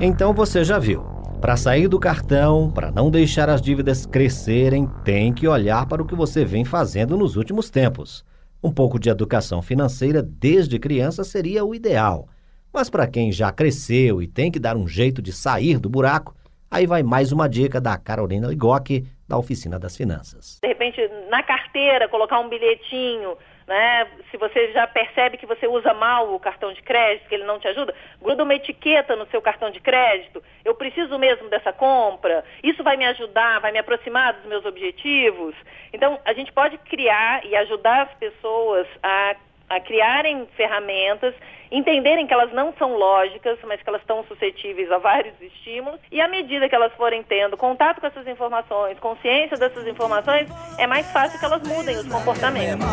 Então 0.00 0.34
você 0.34 0.62
já 0.62 0.78
viu. 0.78 1.02
Para 1.40 1.56
sair 1.56 1.88
do 1.88 1.98
cartão, 1.98 2.70
para 2.70 2.92
não 2.92 3.10
deixar 3.10 3.48
as 3.48 3.60
dívidas 3.60 4.06
crescerem, 4.06 4.86
tem 5.04 5.32
que 5.32 5.48
olhar 5.48 5.86
para 5.86 6.00
o 6.00 6.06
que 6.06 6.14
você 6.14 6.44
vem 6.44 6.64
fazendo 6.64 7.16
nos 7.16 7.36
últimos 7.36 7.68
tempos. 7.68 8.24
Um 8.62 8.70
pouco 8.70 8.96
de 8.96 9.08
educação 9.10 9.60
financeira 9.60 10.22
desde 10.22 10.78
criança 10.78 11.24
seria 11.24 11.64
o 11.64 11.74
ideal. 11.74 12.28
Mas 12.72 12.88
para 12.88 13.08
quem 13.08 13.32
já 13.32 13.50
cresceu 13.50 14.22
e 14.22 14.28
tem 14.28 14.52
que 14.52 14.60
dar 14.60 14.76
um 14.76 14.86
jeito 14.86 15.20
de 15.20 15.32
sair 15.32 15.80
do 15.80 15.90
buraco, 15.90 16.32
aí 16.70 16.86
vai 16.86 17.02
mais 17.02 17.32
uma 17.32 17.48
dica 17.48 17.80
da 17.80 17.98
Carolina 17.98 18.46
Ligoc, 18.46 19.04
da 19.28 19.36
Oficina 19.38 19.78
das 19.78 19.96
Finanças. 19.96 20.58
De 20.62 20.68
repente, 20.68 21.00
na 21.28 21.42
carteira, 21.42 22.08
colocar 22.08 22.38
um 22.40 22.48
bilhetinho 22.48 23.36
né? 23.66 24.06
Se 24.30 24.36
você 24.36 24.72
já 24.72 24.86
percebe 24.86 25.36
que 25.36 25.46
você 25.46 25.66
usa 25.66 25.94
mal 25.94 26.34
o 26.34 26.40
cartão 26.40 26.72
de 26.72 26.82
crédito, 26.82 27.28
que 27.28 27.34
ele 27.34 27.44
não 27.44 27.58
te 27.58 27.68
ajuda, 27.68 27.94
gruda 28.20 28.42
uma 28.42 28.54
etiqueta 28.54 29.16
no 29.16 29.26
seu 29.28 29.40
cartão 29.40 29.70
de 29.70 29.80
crédito. 29.80 30.42
Eu 30.64 30.74
preciso 30.74 31.18
mesmo 31.18 31.48
dessa 31.48 31.72
compra. 31.72 32.44
Isso 32.62 32.82
vai 32.82 32.96
me 32.96 33.06
ajudar, 33.06 33.60
vai 33.60 33.72
me 33.72 33.78
aproximar 33.78 34.34
dos 34.34 34.46
meus 34.46 34.64
objetivos. 34.64 35.54
Então, 35.92 36.18
a 36.24 36.32
gente 36.32 36.52
pode 36.52 36.76
criar 36.78 37.44
e 37.44 37.54
ajudar 37.56 38.02
as 38.02 38.14
pessoas 38.14 38.86
a 39.02 39.36
a 39.74 39.80
criarem 39.80 40.46
ferramentas, 40.54 41.34
entenderem 41.70 42.26
que 42.26 42.34
elas 42.34 42.52
não 42.52 42.74
são 42.78 42.94
lógicas, 42.94 43.58
mas 43.66 43.80
que 43.82 43.88
elas 43.88 44.02
estão 44.02 44.22
suscetíveis 44.24 44.92
a 44.92 44.98
vários 44.98 45.34
estímulos, 45.40 45.98
e 46.10 46.20
à 46.20 46.28
medida 46.28 46.68
que 46.68 46.74
elas 46.74 46.92
forem 46.92 47.22
tendo 47.22 47.56
contato 47.56 48.00
com 48.00 48.06
essas 48.06 48.26
informações, 48.26 48.98
consciência 48.98 49.56
dessas 49.56 49.86
informações, 49.86 50.46
é 50.78 50.86
mais 50.86 51.10
fácil 51.10 51.38
que 51.38 51.44
elas 51.46 51.66
mudem 51.66 51.96
os 51.96 52.06
comportamentos. 52.06 52.86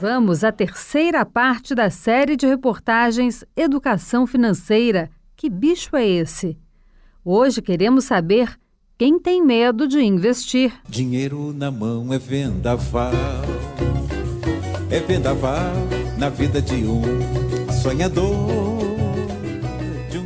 Vamos 0.00 0.44
à 0.44 0.52
terceira 0.52 1.26
parte 1.26 1.74
da 1.74 1.90
série 1.90 2.36
de 2.36 2.46
reportagens 2.46 3.44
Educação 3.56 4.28
Financeira. 4.28 5.10
Que 5.36 5.50
bicho 5.50 5.96
é 5.96 6.06
esse? 6.06 6.56
Hoje 7.24 7.60
queremos 7.60 8.04
saber 8.04 8.56
quem 8.98 9.16
tem 9.16 9.40
medo 9.40 9.86
de 9.86 10.00
investir. 10.00 10.72
Dinheiro 10.88 11.52
na 11.52 11.70
mão 11.70 12.12
é 12.12 12.18
vendaval. 12.18 13.12
É 14.90 14.98
vendaval 14.98 15.72
na 16.18 16.28
vida 16.28 16.60
de 16.60 16.84
um 16.84 17.00
sonhador. 17.80 18.34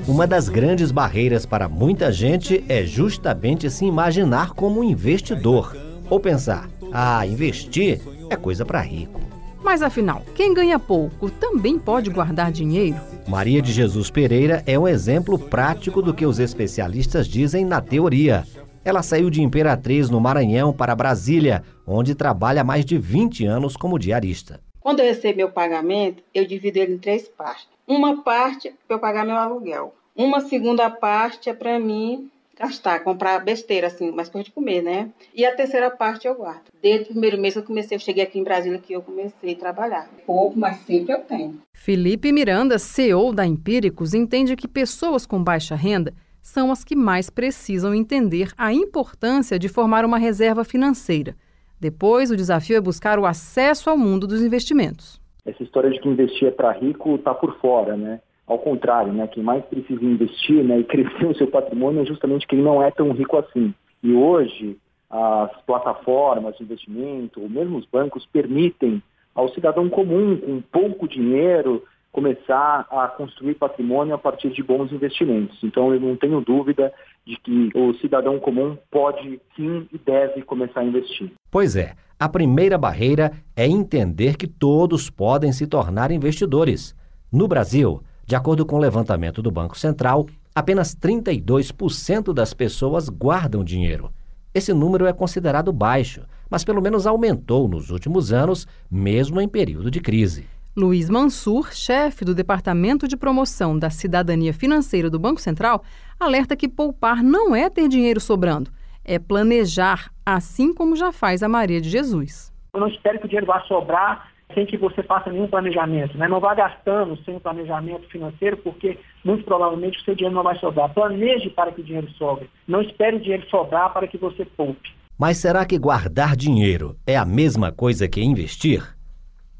Uma 0.08 0.26
das 0.26 0.48
grandes 0.48 0.90
barreiras 0.90 1.44
para 1.44 1.68
muita 1.68 2.10
gente 2.10 2.64
é 2.66 2.82
justamente 2.82 3.68
se 3.68 3.84
imaginar 3.84 4.52
como 4.52 4.82
investidor. 4.82 5.76
Ou 6.08 6.18
pensar, 6.18 6.70
ah, 6.90 7.26
investir 7.26 8.00
é 8.30 8.36
coisa 8.36 8.64
para 8.64 8.80
rico. 8.80 9.20
Mas 9.62 9.82
afinal, 9.82 10.22
quem 10.34 10.54
ganha 10.54 10.78
pouco 10.78 11.30
também 11.30 11.78
pode 11.78 12.08
guardar 12.08 12.50
dinheiro? 12.50 12.96
Maria 13.28 13.60
de 13.62 13.70
Jesus 13.70 14.10
Pereira 14.10 14.62
é 14.66 14.78
um 14.78 14.88
exemplo 14.88 15.38
prático 15.38 16.00
do 16.00 16.12
que 16.12 16.26
os 16.26 16.38
especialistas 16.38 17.28
dizem 17.28 17.64
na 17.64 17.80
teoria. 17.80 18.44
Ela 18.84 19.02
saiu 19.02 19.30
de 19.30 19.40
Imperatriz, 19.40 20.10
no 20.10 20.20
Maranhão, 20.20 20.72
para 20.72 20.96
Brasília, 20.96 21.62
onde 21.86 22.16
trabalha 22.16 22.62
há 22.62 22.64
mais 22.64 22.84
de 22.84 22.98
20 22.98 23.44
anos 23.46 23.76
como 23.76 23.98
diarista. 23.98 24.60
Quando 24.80 24.98
eu 24.98 25.06
recebo 25.06 25.36
meu 25.36 25.50
pagamento, 25.50 26.22
eu 26.34 26.44
divido 26.44 26.78
ele 26.78 26.94
em 26.94 26.98
três 26.98 27.28
partes. 27.28 27.68
Uma 27.86 28.22
parte 28.22 28.68
é 28.68 28.72
para 28.88 28.96
eu 28.96 28.98
pagar 29.00 29.24
meu 29.24 29.36
aluguel. 29.36 29.94
Uma 30.16 30.40
segunda 30.40 30.90
parte 30.90 31.48
é 31.48 31.54
para 31.54 31.78
mim 31.78 32.28
gastar, 32.58 33.00
comprar 33.04 33.38
besteira, 33.38 33.86
assim, 33.86 34.10
mais 34.10 34.28
coisa 34.28 34.44
de 34.46 34.50
comer, 34.50 34.82
né? 34.82 35.10
E 35.32 35.44
a 35.46 35.54
terceira 35.54 35.88
parte 35.88 36.26
eu 36.26 36.34
guardo. 36.34 36.64
Desde 36.82 37.04
o 37.04 37.12
primeiro 37.12 37.40
mês 37.40 37.54
que 37.54 37.60
eu 37.60 37.64
comecei, 37.64 37.96
eu 37.96 38.00
cheguei 38.00 38.24
aqui 38.24 38.38
em 38.38 38.44
Brasília 38.44 38.78
que 38.78 38.92
eu 38.92 39.00
comecei 39.00 39.52
a 39.52 39.56
trabalhar. 39.56 40.10
Pouco, 40.26 40.58
mas 40.58 40.78
sempre 40.78 41.14
eu 41.14 41.20
tenho. 41.20 41.60
Felipe 41.72 42.32
Miranda, 42.32 42.78
CEO 42.78 43.32
da 43.32 43.46
Empíricos, 43.46 44.12
entende 44.12 44.56
que 44.56 44.66
pessoas 44.66 45.24
com 45.24 45.42
baixa 45.42 45.76
renda 45.76 46.12
são 46.42 46.72
as 46.72 46.82
que 46.82 46.96
mais 46.96 47.30
precisam 47.30 47.94
entender 47.94 48.50
a 48.58 48.72
importância 48.72 49.58
de 49.58 49.68
formar 49.68 50.04
uma 50.04 50.18
reserva 50.18 50.64
financeira. 50.64 51.34
Depois, 51.80 52.30
o 52.30 52.36
desafio 52.36 52.76
é 52.76 52.80
buscar 52.80 53.18
o 53.18 53.24
acesso 53.24 53.88
ao 53.88 53.96
mundo 53.96 54.26
dos 54.26 54.42
investimentos. 54.42 55.20
Essa 55.46 55.62
história 55.62 55.90
de 55.90 56.00
que 56.00 56.08
investir 56.08 56.48
é 56.48 56.50
para 56.50 56.72
rico 56.72 57.14
está 57.14 57.32
por 57.32 57.58
fora, 57.58 57.96
né? 57.96 58.20
Ao 58.46 58.58
contrário, 58.58 59.12
né, 59.12 59.26
quem 59.28 59.42
mais 59.42 59.64
precisa 59.64 60.04
investir 60.04 60.62
né, 60.64 60.80
e 60.80 60.84
crescer 60.84 61.26
o 61.26 61.34
seu 61.34 61.46
patrimônio 61.46 62.02
é 62.02 62.04
justamente 62.04 62.46
quem 62.46 62.60
não 62.60 62.82
é 62.82 62.90
tão 62.90 63.12
rico 63.12 63.38
assim. 63.38 63.72
E 64.02 64.12
hoje, 64.12 64.76
as 65.08 65.50
plataformas 65.62 66.56
de 66.56 66.64
investimento, 66.64 67.40
ou 67.40 67.48
mesmo 67.48 67.78
os 67.78 67.86
bancos, 67.86 68.26
permitem 68.26 69.02
ao 69.34 69.48
cidadão 69.48 69.88
comum, 69.88 70.36
com 70.36 70.60
pouco 70.60 71.08
dinheiro, 71.08 71.82
começar 72.12 72.86
a 72.90 73.08
construir 73.08 73.54
patrimônio 73.54 74.14
a 74.14 74.18
partir 74.18 74.50
de 74.50 74.62
bons 74.62 74.92
investimentos. 74.92 75.58
Então, 75.62 75.92
eu 75.92 75.98
não 75.98 76.14
tenho 76.14 76.40
dúvida 76.42 76.92
de 77.26 77.36
que 77.36 77.70
o 77.74 77.94
cidadão 77.94 78.38
comum 78.38 78.76
pode 78.90 79.40
sim 79.56 79.88
e 79.90 79.98
deve 79.98 80.42
começar 80.42 80.80
a 80.80 80.84
investir. 80.84 81.32
Pois 81.50 81.74
é, 81.74 81.94
a 82.20 82.28
primeira 82.28 82.76
barreira 82.76 83.32
é 83.56 83.66
entender 83.66 84.36
que 84.36 84.46
todos 84.46 85.08
podem 85.08 85.52
se 85.52 85.66
tornar 85.66 86.10
investidores. 86.10 86.94
No 87.32 87.48
Brasil, 87.48 88.02
de 88.26 88.36
acordo 88.36 88.66
com 88.66 88.76
o 88.76 88.80
levantamento 88.80 89.40
do 89.40 89.50
Banco 89.50 89.78
Central, 89.78 90.26
apenas 90.54 90.94
32% 90.94 92.32
das 92.32 92.52
pessoas 92.52 93.08
guardam 93.08 93.64
dinheiro. 93.64 94.12
Esse 94.54 94.74
número 94.74 95.06
é 95.06 95.12
considerado 95.14 95.72
baixo, 95.72 96.22
mas 96.50 96.62
pelo 96.62 96.82
menos 96.82 97.06
aumentou 97.06 97.66
nos 97.66 97.90
últimos 97.90 98.34
anos, 98.34 98.66
mesmo 98.90 99.40
em 99.40 99.48
período 99.48 99.90
de 99.90 99.98
crise. 99.98 100.46
Luiz 100.74 101.10
Mansur, 101.10 101.70
chefe 101.70 102.24
do 102.24 102.34
Departamento 102.34 103.06
de 103.06 103.14
Promoção 103.14 103.78
da 103.78 103.90
Cidadania 103.90 104.54
Financeira 104.54 105.10
do 105.10 105.18
Banco 105.18 105.38
Central, 105.38 105.84
alerta 106.18 106.56
que 106.56 106.66
poupar 106.66 107.22
não 107.22 107.54
é 107.54 107.68
ter 107.68 107.88
dinheiro 107.88 108.18
sobrando, 108.18 108.70
é 109.04 109.18
planejar, 109.18 110.10
assim 110.24 110.72
como 110.72 110.96
já 110.96 111.12
faz 111.12 111.42
a 111.42 111.48
Maria 111.48 111.78
de 111.78 111.90
Jesus. 111.90 112.50
Eu 112.72 112.80
não 112.80 112.88
espero 112.88 113.18
que 113.18 113.26
o 113.26 113.28
dinheiro 113.28 113.46
vá 113.46 113.60
sobrar 113.64 114.32
sem 114.54 114.64
que 114.64 114.78
você 114.78 115.02
faça 115.02 115.30
nenhum 115.30 115.46
planejamento. 115.46 116.16
Né? 116.16 116.26
Não 116.26 116.40
vá 116.40 116.54
gastando 116.54 117.22
sem 117.22 117.38
planejamento 117.38 118.08
financeiro, 118.08 118.56
porque 118.56 118.98
muito 119.22 119.44
provavelmente 119.44 119.98
o 119.98 120.04
seu 120.04 120.14
dinheiro 120.14 120.34
não 120.34 120.42
vai 120.42 120.58
sobrar. 120.58 120.88
Planeje 120.94 121.50
para 121.50 121.70
que 121.70 121.82
o 121.82 121.84
dinheiro 121.84 122.08
sobre. 122.12 122.48
Não 122.66 122.80
espere 122.80 123.16
o 123.16 123.20
dinheiro 123.20 123.46
sobrar 123.50 123.92
para 123.92 124.08
que 124.08 124.16
você 124.16 124.46
poupe. 124.46 124.90
Mas 125.18 125.36
será 125.36 125.66
que 125.66 125.78
guardar 125.78 126.34
dinheiro 126.34 126.96
é 127.06 127.14
a 127.14 127.26
mesma 127.26 127.70
coisa 127.70 128.08
que 128.08 128.22
investir? 128.22 128.82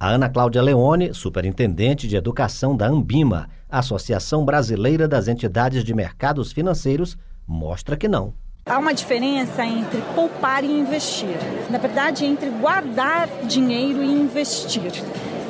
A 0.02 0.09
Ana 0.09 0.28
Cláudia 0.28 0.61
Leone, 0.61 1.14
superintendente 1.14 2.09
de 2.09 2.16
educação 2.16 2.76
da 2.76 2.88
Ambima, 2.88 3.49
Associação 3.71 4.44
Brasileira 4.44 5.06
das 5.06 5.28
Entidades 5.28 5.85
de 5.85 5.94
Mercados 5.94 6.50
Financeiros, 6.50 7.16
mostra 7.47 7.97
que 7.97 8.09
não. 8.09 8.35
Há 8.66 8.78
uma 8.78 8.92
diferença 8.92 9.64
entre 9.64 10.02
poupar 10.12 10.64
e 10.64 10.73
investir. 10.73 11.37
Na 11.71 11.78
verdade, 11.78 12.26
entre 12.26 12.50
guardar 12.50 13.28
dinheiro 13.44 14.02
e 14.02 14.11
investir. 14.11 14.90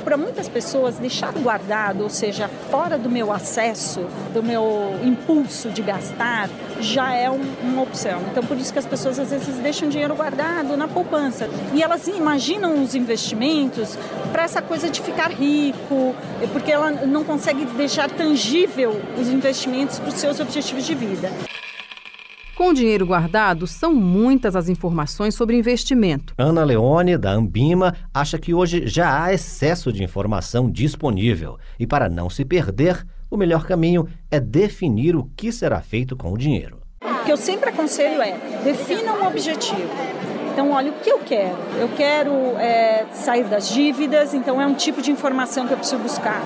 Para 0.05 0.17
muitas 0.19 0.49
pessoas, 0.49 0.97
deixar 0.97 1.33
guardado, 1.33 2.03
ou 2.03 2.11
seja, 2.11 2.49
fora 2.49 2.99
do 2.99 3.09
meu 3.09 3.33
acesso, 3.33 4.01
do 4.35 4.43
meu 4.43 4.99
impulso 5.03 5.71
de 5.71 5.81
gastar, 5.81 6.51
já 6.81 7.15
é 7.15 7.31
um, 7.31 7.41
uma 7.63 7.83
opção. 7.83 8.21
Então, 8.31 8.43
por 8.43 8.57
isso 8.57 8.73
que 8.73 8.81
as 8.81 8.87
pessoas 8.87 9.19
às 9.19 9.31
vezes 9.31 9.57
deixam 9.59 9.89
dinheiro 9.89 10.15
guardado 10.15 10.77
na 10.77 10.89
poupança. 10.89 11.49
E 11.73 11.83
elas 11.83 12.09
imaginam 12.09 12.83
os 12.83 12.95
investimentos 12.97 13.97
para 14.33 14.45
essa 14.45 14.63
coisa 14.63 14.89
de 14.91 15.01
ficar 15.01 15.31
rico, 15.31 16.15
porque 16.53 16.73
ela 16.73 16.91
não 16.91 17.23
consegue 17.23 17.65
deixar 17.67 18.11
tangível 18.11 19.01
os 19.21 19.29
investimentos 19.29 19.99
para 19.99 20.09
os 20.09 20.15
seus 20.15 20.41
objetivos 20.41 20.85
de 20.85 20.95
vida. 20.95 21.31
Com 22.57 22.69
o 22.69 22.75
dinheiro 22.75 23.07
guardado, 23.07 23.67
são 23.67 23.95
muitas 23.95 24.55
as 24.55 24.69
informações 24.69 25.35
sobre 25.35 25.57
investimento. 25.57 26.35
Ana 26.39 26.65
Leone, 26.65 27.17
da 27.17 27.33
Ambima, 27.33 27.95
acha 28.13 28.39
que 28.39 28.55
hoje 28.55 28.87
já 28.87 29.23
há 29.23 29.33
excesso 29.33 29.93
de 29.93 30.05
informação 30.05 30.71
disponível 30.71 31.59
e, 31.79 31.87
para 31.87 32.09
não 32.09 32.29
se 32.31 32.45
perder, 32.45 33.07
o 33.31 33.37
melhor 33.37 33.65
caminho 33.67 34.07
é 34.31 34.39
definir 34.39 35.17
o 35.17 35.31
que 35.37 35.51
será 35.51 35.81
feito 35.81 36.15
com 36.15 36.33
o 36.33 36.39
dinheiro. 36.39 36.81
O 37.03 37.25
que 37.25 37.33
eu 37.33 37.37
sempre 37.37 37.71
aconselho 37.71 38.21
é 38.21 38.39
defina 38.63 39.15
um 39.15 39.27
objetivo. 39.27 39.89
Então, 40.53 40.71
olha, 40.71 40.91
o 40.91 40.95
que 40.95 41.11
eu 41.11 41.19
quero? 41.21 41.57
Eu 41.79 41.89
quero 41.97 42.33
é, 42.59 43.07
sair 43.13 43.45
das 43.45 43.69
dívidas, 43.69 44.35
então 44.35 44.61
é 44.61 44.67
um 44.67 44.75
tipo 44.75 45.01
de 45.01 45.11
informação 45.11 45.67
que 45.67 45.73
eu 45.73 45.79
preciso 45.79 46.03
buscar 46.03 46.43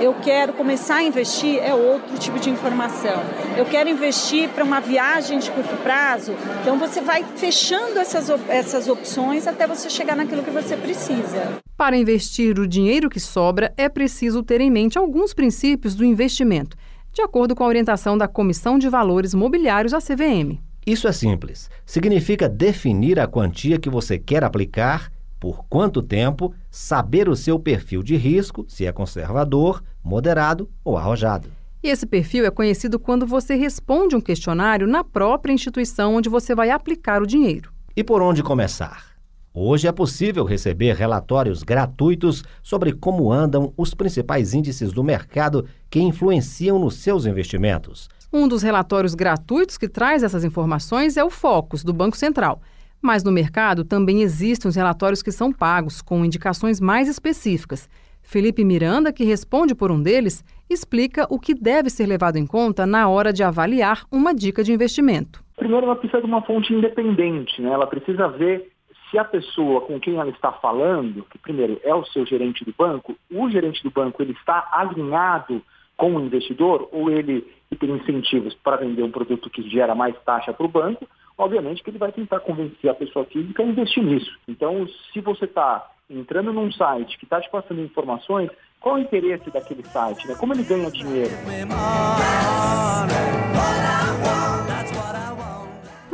eu 0.00 0.14
quero 0.22 0.52
começar 0.52 0.96
a 0.96 1.02
investir, 1.02 1.58
é 1.58 1.74
outro 1.74 2.18
tipo 2.18 2.38
de 2.38 2.50
informação. 2.50 3.22
Eu 3.56 3.64
quero 3.64 3.88
investir 3.88 4.48
para 4.50 4.64
uma 4.64 4.80
viagem 4.80 5.38
de 5.38 5.50
curto 5.50 5.76
prazo, 5.82 6.32
então 6.60 6.78
você 6.78 7.00
vai 7.00 7.24
fechando 7.36 7.98
essas, 7.98 8.28
essas 8.48 8.88
opções 8.88 9.46
até 9.46 9.66
você 9.66 9.88
chegar 9.88 10.16
naquilo 10.16 10.42
que 10.42 10.50
você 10.50 10.76
precisa. 10.76 11.58
Para 11.76 11.96
investir 11.96 12.58
o 12.58 12.66
dinheiro 12.66 13.08
que 13.08 13.20
sobra, 13.20 13.72
é 13.76 13.88
preciso 13.88 14.42
ter 14.42 14.60
em 14.60 14.70
mente 14.70 14.98
alguns 14.98 15.32
princípios 15.32 15.94
do 15.94 16.04
investimento, 16.04 16.76
de 17.12 17.22
acordo 17.22 17.54
com 17.54 17.64
a 17.64 17.68
orientação 17.68 18.18
da 18.18 18.28
Comissão 18.28 18.78
de 18.78 18.88
Valores 18.88 19.34
Mobiliários, 19.34 19.94
a 19.94 19.98
CVM. 19.98 20.63
Isso 20.86 21.08
é 21.08 21.12
simples. 21.12 21.70
Significa 21.86 22.48
definir 22.48 23.18
a 23.18 23.26
quantia 23.26 23.78
que 23.78 23.88
você 23.88 24.18
quer 24.18 24.44
aplicar 24.44 25.10
por 25.40 25.64
quanto 25.66 26.02
tempo, 26.02 26.54
saber 26.70 27.28
o 27.28 27.36
seu 27.36 27.58
perfil 27.58 28.02
de 28.02 28.16
risco, 28.16 28.64
se 28.66 28.86
é 28.86 28.92
conservador, 28.92 29.82
moderado 30.02 30.70
ou 30.82 30.96
arrojado. 30.96 31.50
E 31.82 31.88
esse 31.88 32.06
perfil 32.06 32.46
é 32.46 32.50
conhecido 32.50 32.98
quando 32.98 33.26
você 33.26 33.54
responde 33.54 34.16
um 34.16 34.20
questionário 34.22 34.86
na 34.86 35.04
própria 35.04 35.52
instituição 35.52 36.14
onde 36.14 36.30
você 36.30 36.54
vai 36.54 36.70
aplicar 36.70 37.22
o 37.22 37.26
dinheiro. 37.26 37.70
E 37.94 38.02
por 38.02 38.22
onde 38.22 38.42
começar? 38.42 39.13
Hoje 39.56 39.86
é 39.86 39.92
possível 39.92 40.42
receber 40.42 40.96
relatórios 40.96 41.62
gratuitos 41.62 42.42
sobre 42.60 42.92
como 42.92 43.30
andam 43.30 43.72
os 43.76 43.94
principais 43.94 44.52
índices 44.52 44.92
do 44.92 45.04
mercado 45.04 45.64
que 45.88 46.00
influenciam 46.00 46.76
nos 46.76 46.96
seus 46.96 47.24
investimentos. 47.24 48.08
Um 48.32 48.48
dos 48.48 48.64
relatórios 48.64 49.14
gratuitos 49.14 49.78
que 49.78 49.88
traz 49.88 50.24
essas 50.24 50.44
informações 50.44 51.16
é 51.16 51.22
o 51.22 51.30
Focus, 51.30 51.84
do 51.84 51.92
Banco 51.92 52.16
Central. 52.16 52.60
Mas 53.00 53.22
no 53.22 53.30
mercado 53.30 53.84
também 53.84 54.22
existem 54.22 54.68
os 54.68 54.74
relatórios 54.74 55.22
que 55.22 55.30
são 55.30 55.52
pagos, 55.52 56.02
com 56.02 56.24
indicações 56.24 56.80
mais 56.80 57.06
específicas. 57.06 57.88
Felipe 58.24 58.64
Miranda, 58.64 59.12
que 59.12 59.22
responde 59.22 59.72
por 59.72 59.92
um 59.92 60.02
deles, 60.02 60.42
explica 60.68 61.28
o 61.30 61.38
que 61.38 61.54
deve 61.54 61.90
ser 61.90 62.06
levado 62.06 62.38
em 62.38 62.46
conta 62.46 62.84
na 62.86 63.08
hora 63.08 63.32
de 63.32 63.44
avaliar 63.44 64.02
uma 64.10 64.34
dica 64.34 64.64
de 64.64 64.72
investimento. 64.72 65.44
Primeiro, 65.56 65.86
ela 65.86 65.94
precisa 65.94 66.20
de 66.20 66.26
uma 66.26 66.42
fonte 66.42 66.74
independente, 66.74 67.62
né? 67.62 67.70
ela 67.70 67.86
precisa 67.86 68.26
ver 68.26 68.73
se 69.14 69.18
a 69.18 69.24
pessoa 69.24 69.80
com 69.82 70.00
quem 70.00 70.16
ela 70.16 70.30
está 70.30 70.50
falando, 70.50 71.24
que 71.30 71.38
primeiro 71.38 71.80
é 71.84 71.94
o 71.94 72.04
seu 72.06 72.26
gerente 72.26 72.64
do 72.64 72.74
banco, 72.76 73.16
o 73.30 73.48
gerente 73.48 73.80
do 73.84 73.90
banco 73.90 74.20
ele 74.20 74.32
está 74.32 74.68
alinhado 74.72 75.62
com 75.96 76.16
o 76.16 76.20
investidor 76.20 76.88
ou 76.90 77.08
ele 77.08 77.46
tem 77.78 77.90
incentivos 77.90 78.54
para 78.54 78.78
vender 78.78 79.04
um 79.04 79.12
produto 79.12 79.48
que 79.48 79.62
gera 79.70 79.94
mais 79.94 80.16
taxa 80.24 80.52
para 80.52 80.66
o 80.66 80.68
banco, 80.68 81.06
obviamente 81.38 81.80
que 81.80 81.90
ele 81.90 81.98
vai 81.98 82.10
tentar 82.10 82.40
convencer 82.40 82.90
a 82.90 82.94
pessoa 82.94 83.24
física 83.26 83.62
a 83.62 83.66
investir 83.66 84.02
nisso. 84.02 84.36
Então, 84.48 84.84
se 85.12 85.20
você 85.20 85.44
está 85.44 85.88
entrando 86.10 86.52
num 86.52 86.72
site 86.72 87.16
que 87.16 87.24
está 87.24 87.40
te 87.40 87.48
passando 87.48 87.82
informações, 87.82 88.50
qual 88.80 88.96
o 88.96 88.98
interesse 88.98 89.48
daquele 89.48 89.84
site? 89.84 90.26
Né? 90.26 90.34
Como 90.34 90.52
ele 90.52 90.64
ganha 90.64 90.90
dinheiro? 90.90 91.30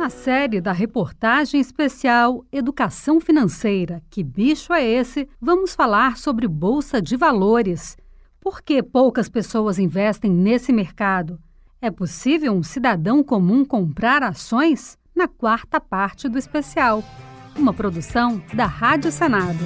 Na 0.01 0.09
série 0.09 0.59
da 0.59 0.71
reportagem 0.71 1.61
especial 1.61 2.43
Educação 2.51 3.19
Financeira, 3.21 4.01
Que 4.09 4.23
Bicho 4.23 4.73
é 4.73 4.83
Esse? 4.83 5.29
Vamos 5.39 5.75
falar 5.75 6.17
sobre 6.17 6.47
Bolsa 6.47 6.99
de 6.99 7.15
Valores. 7.15 7.95
Por 8.39 8.63
que 8.63 8.81
poucas 8.81 9.29
pessoas 9.29 9.77
investem 9.77 10.31
nesse 10.31 10.73
mercado? 10.73 11.39
É 11.79 11.91
possível 11.91 12.51
um 12.51 12.63
cidadão 12.63 13.23
comum 13.23 13.63
comprar 13.63 14.23
ações? 14.23 14.97
Na 15.15 15.27
quarta 15.27 15.79
parte 15.79 16.27
do 16.27 16.39
especial. 16.39 17.03
Uma 17.55 17.71
produção 17.71 18.41
da 18.55 18.65
Rádio 18.65 19.11
Senado. 19.11 19.63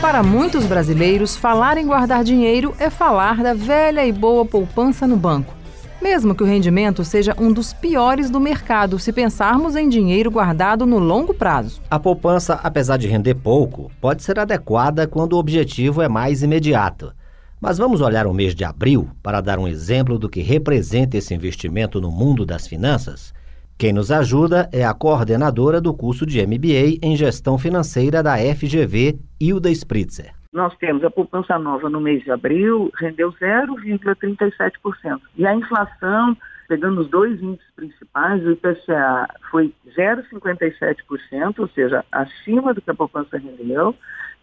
Para 0.00 0.22
muitos 0.22 0.64
brasileiros, 0.64 1.36
falar 1.36 1.76
em 1.76 1.86
guardar 1.86 2.24
dinheiro 2.24 2.74
é 2.78 2.88
falar 2.88 3.42
da 3.42 3.52
velha 3.52 4.06
e 4.06 4.10
boa 4.10 4.46
poupança 4.46 5.06
no 5.06 5.14
banco. 5.14 5.54
Mesmo 6.00 6.34
que 6.34 6.42
o 6.42 6.46
rendimento 6.46 7.04
seja 7.04 7.36
um 7.38 7.52
dos 7.52 7.74
piores 7.74 8.30
do 8.30 8.40
mercado 8.40 8.98
se 8.98 9.12
pensarmos 9.12 9.76
em 9.76 9.90
dinheiro 9.90 10.30
guardado 10.30 10.86
no 10.86 10.98
longo 10.98 11.34
prazo. 11.34 11.82
A 11.90 11.98
poupança, 11.98 12.54
apesar 12.62 12.96
de 12.96 13.08
render 13.08 13.34
pouco, 13.34 13.92
pode 14.00 14.22
ser 14.22 14.38
adequada 14.38 15.06
quando 15.06 15.34
o 15.34 15.38
objetivo 15.38 16.00
é 16.00 16.08
mais 16.08 16.42
imediato. 16.42 17.12
Mas 17.60 17.76
vamos 17.76 18.00
olhar 18.00 18.26
o 18.26 18.32
mês 18.32 18.54
de 18.54 18.64
abril 18.64 19.10
para 19.22 19.42
dar 19.42 19.58
um 19.58 19.68
exemplo 19.68 20.18
do 20.18 20.30
que 20.30 20.40
representa 20.40 21.18
esse 21.18 21.34
investimento 21.34 22.00
no 22.00 22.10
mundo 22.10 22.46
das 22.46 22.66
finanças? 22.66 23.34
Quem 23.80 23.94
nos 23.94 24.12
ajuda 24.12 24.68
é 24.74 24.84
a 24.84 24.92
coordenadora 24.92 25.80
do 25.80 25.94
curso 25.94 26.26
de 26.26 26.46
MBA 26.46 26.98
em 27.02 27.16
Gestão 27.16 27.56
Financeira 27.56 28.22
da 28.22 28.36
FGV, 28.36 29.18
Hilda 29.40 29.70
Spritzer. 29.70 30.34
Nós 30.52 30.76
temos 30.76 31.02
a 31.02 31.10
poupança 31.10 31.58
nova 31.58 31.88
no 31.88 31.98
mês 31.98 32.22
de 32.22 32.30
abril, 32.30 32.92
rendeu 32.98 33.32
0,37%. 33.32 35.18
E 35.34 35.46
a 35.46 35.54
inflação, 35.54 36.36
pegando 36.70 37.00
os 37.00 37.10
dois 37.10 37.42
índices 37.42 37.66
principais, 37.74 38.46
o 38.46 38.52
IPCA 38.52 39.26
foi 39.50 39.74
0,57%, 39.98 41.58
ou 41.58 41.68
seja, 41.70 42.04
acima 42.12 42.72
do 42.72 42.80
que 42.80 42.92
a 42.92 42.94
poupança 42.94 43.36
rendeu, 43.38 43.92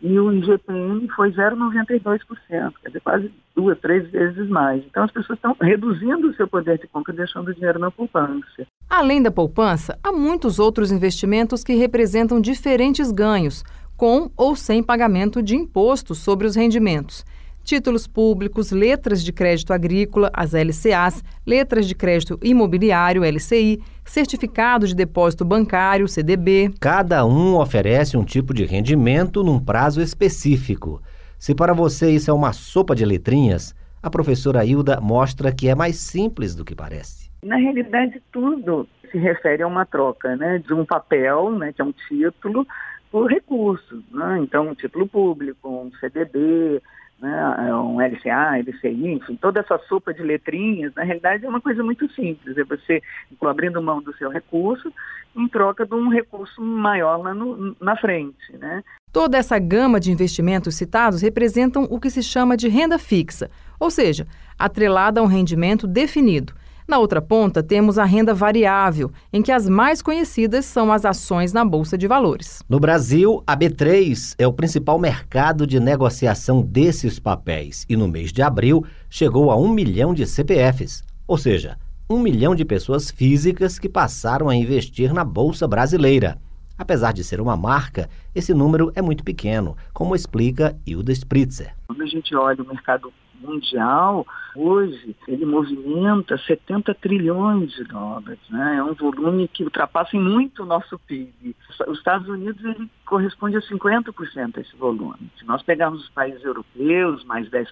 e 0.02 0.20
o 0.20 0.34
IGPM 0.34 1.08
foi 1.16 1.32
0,92%, 1.32 2.20
quer 2.50 2.88
dizer, 2.90 3.00
quase 3.00 3.32
duas, 3.56 3.80
três 3.80 4.12
vezes 4.12 4.50
mais. 4.50 4.84
Então 4.86 5.06
as 5.06 5.12
pessoas 5.12 5.38
estão 5.38 5.56
reduzindo 5.62 6.28
o 6.28 6.36
seu 6.36 6.50
poder 6.50 6.78
de 6.78 6.88
compra 6.88 7.14
e 7.14 7.16
deixando 7.16 7.48
o 7.48 7.56
dinheiro 7.56 7.80
na 7.80 7.90
poupança. 7.90 8.68
Além 8.90 9.24
da 9.24 9.32
poupança, 9.32 9.98
há 10.04 10.12
muitos 10.12 10.60
outros 10.60 10.92
investimentos 10.92 11.64
que 11.64 11.76
representam 11.76 12.42
diferentes 12.42 13.10
ganhos, 13.10 13.64
com 13.96 14.30
ou 14.36 14.54
sem 14.54 14.84
pagamento 14.84 15.42
de 15.42 15.56
imposto 15.56 16.14
sobre 16.14 16.46
os 16.46 16.58
rendimentos. 16.58 17.24
Títulos 17.68 18.08
públicos, 18.08 18.72
letras 18.72 19.22
de 19.22 19.34
crédito 19.34 19.74
agrícola, 19.74 20.32
as 20.34 20.54
LCAs, 20.54 21.22
letras 21.46 21.86
de 21.86 21.94
crédito 21.94 22.40
imobiliário, 22.42 23.26
LCI, 23.26 23.84
certificado 24.06 24.88
de 24.88 24.96
depósito 24.96 25.44
bancário, 25.44 26.08
CDB. 26.08 26.72
Cada 26.80 27.26
um 27.26 27.58
oferece 27.58 28.16
um 28.16 28.24
tipo 28.24 28.54
de 28.54 28.64
rendimento 28.64 29.44
num 29.44 29.60
prazo 29.60 30.02
específico. 30.02 31.02
Se 31.38 31.54
para 31.54 31.74
você 31.74 32.10
isso 32.10 32.32
é 32.32 32.34
uma 32.34 32.54
sopa 32.54 32.96
de 32.96 33.04
letrinhas, 33.04 33.76
a 34.02 34.10
professora 34.10 34.64
Hilda 34.64 35.02
mostra 35.02 35.52
que 35.52 35.68
é 35.68 35.76
mais 35.76 35.98
simples 35.98 36.56
do 36.56 36.64
que 36.64 36.74
parece. 36.74 37.30
Na 37.44 37.58
realidade, 37.58 38.24
tudo 38.32 38.88
se 39.12 39.18
refere 39.18 39.62
a 39.62 39.68
uma 39.68 39.86
troca 39.86 40.38
né, 40.38 40.64
de 40.66 40.74
um 40.74 40.86
papel, 40.86 41.52
né, 41.52 41.74
que 41.74 41.82
é 41.82 41.84
um 41.84 41.94
título, 42.08 42.66
por 43.12 43.30
recursos. 43.30 44.02
Né? 44.10 44.40
Então, 44.42 44.70
um 44.70 44.74
título 44.74 45.06
público, 45.06 45.68
um 45.68 45.92
CDB, 46.00 46.82
né? 47.20 47.74
um 47.76 48.00
LCA, 48.00 48.58
LCI, 48.60 49.14
enfim, 49.14 49.36
toda 49.36 49.60
essa 49.60 49.78
sopa 49.88 50.14
de 50.14 50.22
letrinhas, 50.22 50.94
na 50.96 51.04
realidade 51.04 51.46
é 51.46 51.50
uma 51.50 51.62
coisa 51.62 51.84
muito 51.84 52.10
simples, 52.14 52.58
é 52.58 52.64
você 52.64 53.02
abrindo 53.42 53.82
mão 53.82 54.02
do 54.02 54.16
seu 54.18 54.30
recurso 54.30 54.92
em 55.36 55.48
troca 55.48 55.86
de 55.86 55.94
um 55.94 56.10
recurso 56.10 56.62
maior 56.62 57.18
lá 57.18 57.34
no, 57.34 57.76
na 57.80 57.96
frente. 57.96 58.52
Né? 58.58 58.84
Toda 59.12 59.38
essa 59.38 59.58
gama 59.60 60.00
de 60.00 60.12
investimentos 60.12 60.76
citados 60.76 61.22
representam 61.22 61.84
o 61.90 62.00
que 62.00 62.10
se 62.10 62.22
chama 62.22 62.58
de 62.58 62.68
renda 62.68 62.98
fixa, 62.98 63.50
ou 63.80 63.90
seja, 63.90 64.28
atrelada 64.58 65.20
a 65.20 65.24
um 65.24 65.28
rendimento 65.28 65.88
definido– 65.88 66.54
na 66.88 67.00
outra 67.00 67.22
ponta, 67.22 67.62
temos 67.62 68.00
a 68.00 68.06
renda 68.06 68.34
variável, 68.34 69.12
em 69.34 69.42
que 69.42 69.52
as 69.52 69.68
mais 69.68 70.02
conhecidas 70.02 70.64
são 70.64 70.90
as 70.90 71.04
ações 71.04 71.52
na 71.52 71.66
Bolsa 71.66 71.98
de 71.98 72.08
Valores. 72.08 72.64
No 72.70 72.80
Brasil, 72.80 73.44
a 73.46 73.58
B3 73.58 74.36
é 74.38 74.48
o 74.48 74.54
principal 74.54 74.98
mercado 74.98 75.68
de 75.68 75.82
negociação 75.82 76.62
desses 76.62 77.20
papéis 77.20 77.86
e 77.90 77.98
no 77.98 78.08
mês 78.08 78.32
de 78.32 78.42
abril 78.42 78.86
chegou 79.10 79.52
a 79.52 79.58
um 79.58 79.68
milhão 79.68 80.14
de 80.14 80.26
CPFs, 80.26 81.04
ou 81.28 81.38
seja, 81.38 81.78
um 82.10 82.20
milhão 82.20 82.56
de 82.56 82.64
pessoas 82.64 83.12
físicas 83.12 83.78
que 83.78 83.90
passaram 83.90 84.48
a 84.48 84.56
investir 84.56 85.14
na 85.14 85.26
Bolsa 85.26 85.68
Brasileira. 85.68 86.40
Apesar 86.78 87.12
de 87.12 87.22
ser 87.22 87.42
uma 87.42 87.58
marca, 87.58 88.08
esse 88.34 88.54
número 88.54 88.94
é 88.96 89.02
muito 89.02 89.26
pequeno, 89.26 89.76
como 89.94 90.16
explica 90.16 90.78
Hilda 90.86 91.12
Spritzer. 91.12 91.76
Quando 91.88 92.04
a 92.04 92.06
gente 92.06 92.34
olha 92.34 92.64
o 92.64 92.68
mercado 92.68 93.12
mundial, 93.42 94.26
hoje, 94.56 95.16
ele 95.28 95.46
movimenta 95.46 96.38
70 96.38 96.94
trilhões 96.96 97.72
de 97.72 97.84
dólares. 97.84 98.40
Né? 98.50 98.78
É 98.78 98.84
um 98.84 98.94
volume 98.94 99.48
que 99.48 99.64
ultrapassa 99.64 100.18
muito 100.18 100.64
o 100.64 100.66
nosso 100.66 100.98
PIB. 101.00 101.56
Os 101.88 101.98
Estados 101.98 102.28
Unidos 102.28 102.64
ele 102.64 102.90
corresponde 103.06 103.58
a 103.58 103.62
50% 103.62 104.54
desse 104.54 104.76
volume. 104.76 105.32
Se 105.40 105.46
nós 105.46 105.62
pegarmos 105.64 106.04
os 106.04 106.10
países 106.10 106.44
europeus, 106.44 107.24
mais 107.26 107.50
10%, 107.50 107.68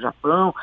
Japão, 0.00 0.54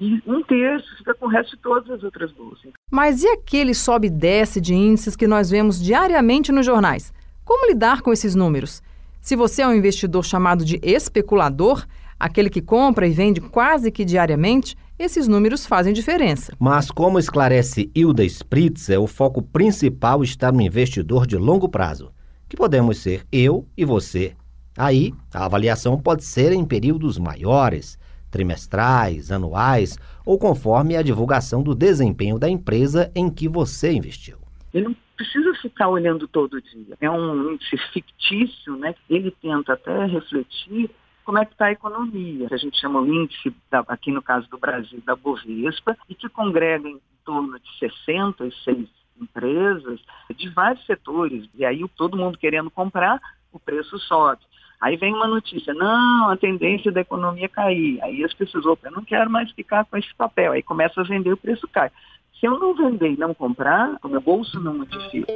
e 0.00 0.22
um 0.26 0.42
terço 0.42 0.96
fica 0.96 1.14
com 1.14 1.26
o 1.26 1.28
resto 1.28 1.56
de 1.56 1.62
todas 1.62 1.90
as 1.90 2.02
outras 2.02 2.32
bolsas. 2.32 2.72
Mas 2.90 3.22
e 3.22 3.28
aquele 3.28 3.74
sobe 3.74 4.06
e 4.06 4.10
desce 4.10 4.60
de 4.60 4.74
índices 4.74 5.14
que 5.14 5.26
nós 5.26 5.50
vemos 5.50 5.82
diariamente 5.82 6.50
nos 6.50 6.64
jornais? 6.64 7.12
Como 7.44 7.68
lidar 7.68 8.00
com 8.00 8.12
esses 8.12 8.34
números? 8.34 8.82
Se 9.20 9.36
você 9.36 9.60
é 9.60 9.68
um 9.68 9.74
investidor 9.74 10.24
chamado 10.24 10.64
de 10.64 10.80
especulador, 10.82 11.84
aquele 12.20 12.50
que 12.50 12.60
compra 12.60 13.08
e 13.08 13.12
vende 13.12 13.40
quase 13.40 13.90
que 13.90 14.04
diariamente, 14.04 14.76
esses 14.98 15.26
números 15.26 15.64
fazem 15.64 15.94
diferença. 15.94 16.52
Mas, 16.60 16.90
como 16.90 17.18
esclarece 17.18 17.90
Hilda 17.94 18.22
Spritzer, 18.22 19.00
o 19.00 19.06
foco 19.06 19.40
principal 19.40 20.22
está 20.22 20.52
no 20.52 20.60
investidor 20.60 21.26
de 21.26 21.38
longo 21.38 21.68
prazo, 21.68 22.12
que 22.46 22.56
podemos 22.56 22.98
ser 22.98 23.24
eu 23.32 23.66
e 23.74 23.84
você. 23.84 24.34
Aí, 24.76 25.14
a 25.32 25.46
avaliação 25.46 25.98
pode 25.98 26.22
ser 26.22 26.52
em 26.52 26.64
períodos 26.64 27.18
maiores, 27.18 27.98
trimestrais, 28.30 29.32
anuais 29.32 29.98
ou 30.24 30.38
conforme 30.38 30.96
a 30.96 31.02
divulgação 31.02 31.62
do 31.62 31.74
desempenho 31.74 32.38
da 32.38 32.48
empresa 32.48 33.10
em 33.14 33.30
que 33.30 33.48
você 33.48 33.92
investiu. 33.92 34.38
Ele 34.72 34.84
não 34.84 34.96
precisa 35.16 35.52
ficar 35.60 35.88
olhando 35.88 36.28
todo 36.28 36.62
dia. 36.62 36.96
É 37.00 37.10
um 37.10 37.52
índice 37.52 37.76
fictício, 37.92 38.76
né? 38.76 38.94
Ele 39.08 39.34
tenta 39.42 39.72
até 39.72 40.04
refletir 40.06 40.90
como 41.24 41.38
é 41.38 41.44
que 41.44 41.52
está 41.52 41.66
a 41.66 41.72
economia. 41.72 42.48
A 42.50 42.56
gente 42.56 42.80
chama 42.80 43.00
o 43.00 43.06
índice, 43.06 43.54
da, 43.70 43.84
aqui 43.88 44.10
no 44.10 44.22
caso 44.22 44.48
do 44.48 44.58
Brasil, 44.58 45.02
da 45.04 45.16
Bovespa, 45.16 45.96
e 46.08 46.14
que 46.14 46.28
congrega 46.28 46.88
em 46.88 47.00
torno 47.24 47.58
de 47.58 47.78
66 47.78 48.88
empresas 49.20 50.00
de 50.34 50.48
vários 50.48 50.84
setores. 50.86 51.48
E 51.54 51.64
aí 51.64 51.86
todo 51.96 52.16
mundo 52.16 52.38
querendo 52.38 52.70
comprar, 52.70 53.20
o 53.52 53.58
preço 53.58 53.98
sobe. 53.98 54.42
Aí 54.80 54.96
vem 54.96 55.12
uma 55.12 55.26
notícia, 55.26 55.74
não, 55.74 56.30
a 56.30 56.36
tendência 56.38 56.90
da 56.90 57.02
economia 57.02 57.44
é 57.44 57.48
cair. 57.48 58.02
Aí 58.02 58.24
as 58.24 58.32
pessoas, 58.32 58.64
opa, 58.64 58.88
eu 58.88 58.92
não 58.92 59.04
quero 59.04 59.28
mais 59.28 59.50
ficar 59.52 59.84
com 59.84 59.96
esse 59.96 60.14
papel. 60.14 60.52
Aí 60.52 60.62
começa 60.62 61.00
a 61.00 61.04
vender, 61.04 61.32
o 61.32 61.36
preço 61.36 61.68
cai. 61.68 61.90
Se 62.38 62.46
eu 62.46 62.58
não 62.58 62.74
vender 62.74 63.12
e 63.12 63.18
não 63.18 63.34
comprar, 63.34 63.98
o 64.02 64.08
meu 64.08 64.22
bolso 64.22 64.58
não 64.58 64.78
modifica. 64.78 65.34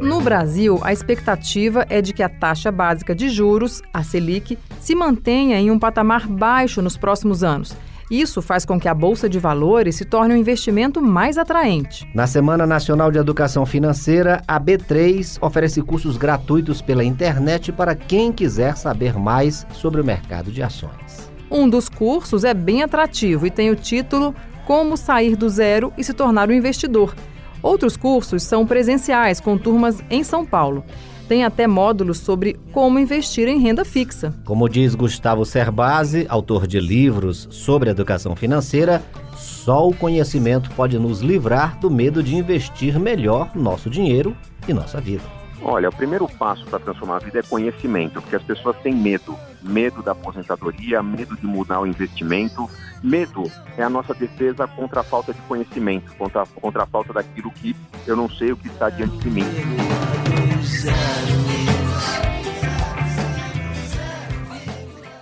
No 0.00 0.18
Brasil, 0.18 0.80
a 0.82 0.94
expectativa 0.94 1.84
é 1.90 2.00
de 2.00 2.14
que 2.14 2.22
a 2.22 2.28
taxa 2.28 2.72
básica 2.72 3.14
de 3.14 3.28
juros, 3.28 3.82
a 3.92 4.02
Selic, 4.02 4.58
se 4.80 4.94
mantenha 4.94 5.60
em 5.60 5.70
um 5.70 5.78
patamar 5.78 6.26
baixo 6.26 6.80
nos 6.80 6.96
próximos 6.96 7.44
anos. 7.44 7.76
Isso 8.10 8.40
faz 8.40 8.64
com 8.64 8.80
que 8.80 8.88
a 8.88 8.94
Bolsa 8.94 9.28
de 9.28 9.38
Valores 9.38 9.96
se 9.96 10.06
torne 10.06 10.34
um 10.34 10.38
investimento 10.38 11.02
mais 11.02 11.36
atraente. 11.36 12.08
Na 12.14 12.26
Semana 12.26 12.66
Nacional 12.66 13.12
de 13.12 13.18
Educação 13.18 13.66
Financeira, 13.66 14.42
a 14.48 14.58
B3 14.58 15.36
oferece 15.40 15.82
cursos 15.82 16.16
gratuitos 16.16 16.80
pela 16.80 17.04
internet 17.04 17.70
para 17.70 17.94
quem 17.94 18.32
quiser 18.32 18.78
saber 18.78 19.18
mais 19.18 19.66
sobre 19.70 20.00
o 20.00 20.04
mercado 20.04 20.50
de 20.50 20.62
ações. 20.62 21.30
Um 21.50 21.68
dos 21.68 21.90
cursos 21.90 22.42
é 22.42 22.54
bem 22.54 22.82
atrativo 22.82 23.46
e 23.46 23.50
tem 23.50 23.70
o 23.70 23.76
título 23.76 24.34
como 24.66 24.96
sair 24.96 25.36
do 25.36 25.48
zero 25.48 25.92
e 25.98 26.02
se 26.02 26.14
tornar 26.14 26.48
um 26.48 26.52
investidor. 26.52 27.14
Outros 27.62 27.96
cursos 27.96 28.42
são 28.42 28.66
presenciais, 28.66 29.40
com 29.40 29.56
turmas 29.58 30.02
em 30.10 30.22
São 30.24 30.44
Paulo. 30.44 30.84
Tem 31.28 31.44
até 31.44 31.66
módulos 31.66 32.18
sobre 32.18 32.56
como 32.72 32.98
investir 32.98 33.46
em 33.46 33.60
renda 33.60 33.84
fixa. 33.84 34.34
Como 34.44 34.68
diz 34.68 34.94
Gustavo 34.94 35.44
Cerbasi, 35.44 36.26
autor 36.28 36.66
de 36.66 36.80
livros 36.80 37.46
sobre 37.50 37.88
educação 37.88 38.34
financeira, 38.34 39.02
só 39.36 39.86
o 39.86 39.94
conhecimento 39.94 40.70
pode 40.72 40.98
nos 40.98 41.20
livrar 41.20 41.78
do 41.78 41.90
medo 41.90 42.22
de 42.22 42.34
investir 42.34 42.98
melhor 42.98 43.54
nosso 43.54 43.88
dinheiro 43.88 44.36
e 44.66 44.72
nossa 44.72 45.00
vida. 45.00 45.39
Olha, 45.62 45.88
o 45.90 45.94
primeiro 45.94 46.26
passo 46.26 46.64
para 46.66 46.78
transformar 46.78 47.16
a 47.16 47.18
vida 47.18 47.38
é 47.38 47.42
conhecimento, 47.42 48.20
porque 48.20 48.36
as 48.36 48.42
pessoas 48.42 48.76
têm 48.78 48.94
medo. 48.94 49.36
Medo 49.62 50.02
da 50.02 50.12
aposentadoria, 50.12 51.02
medo 51.02 51.36
de 51.36 51.46
mudar 51.46 51.80
o 51.80 51.86
investimento. 51.86 52.68
Medo 53.02 53.44
é 53.76 53.82
a 53.82 53.90
nossa 53.90 54.14
defesa 54.14 54.66
contra 54.66 55.00
a 55.00 55.04
falta 55.04 55.34
de 55.34 55.40
conhecimento, 55.42 56.14
contra, 56.16 56.46
contra 56.46 56.82
a 56.84 56.86
falta 56.86 57.12
daquilo 57.12 57.50
que 57.50 57.76
eu 58.06 58.16
não 58.16 58.28
sei 58.28 58.52
o 58.52 58.56
que 58.56 58.68
está 58.68 58.88
diante 58.88 59.18
de 59.18 59.30
mim. 59.30 59.44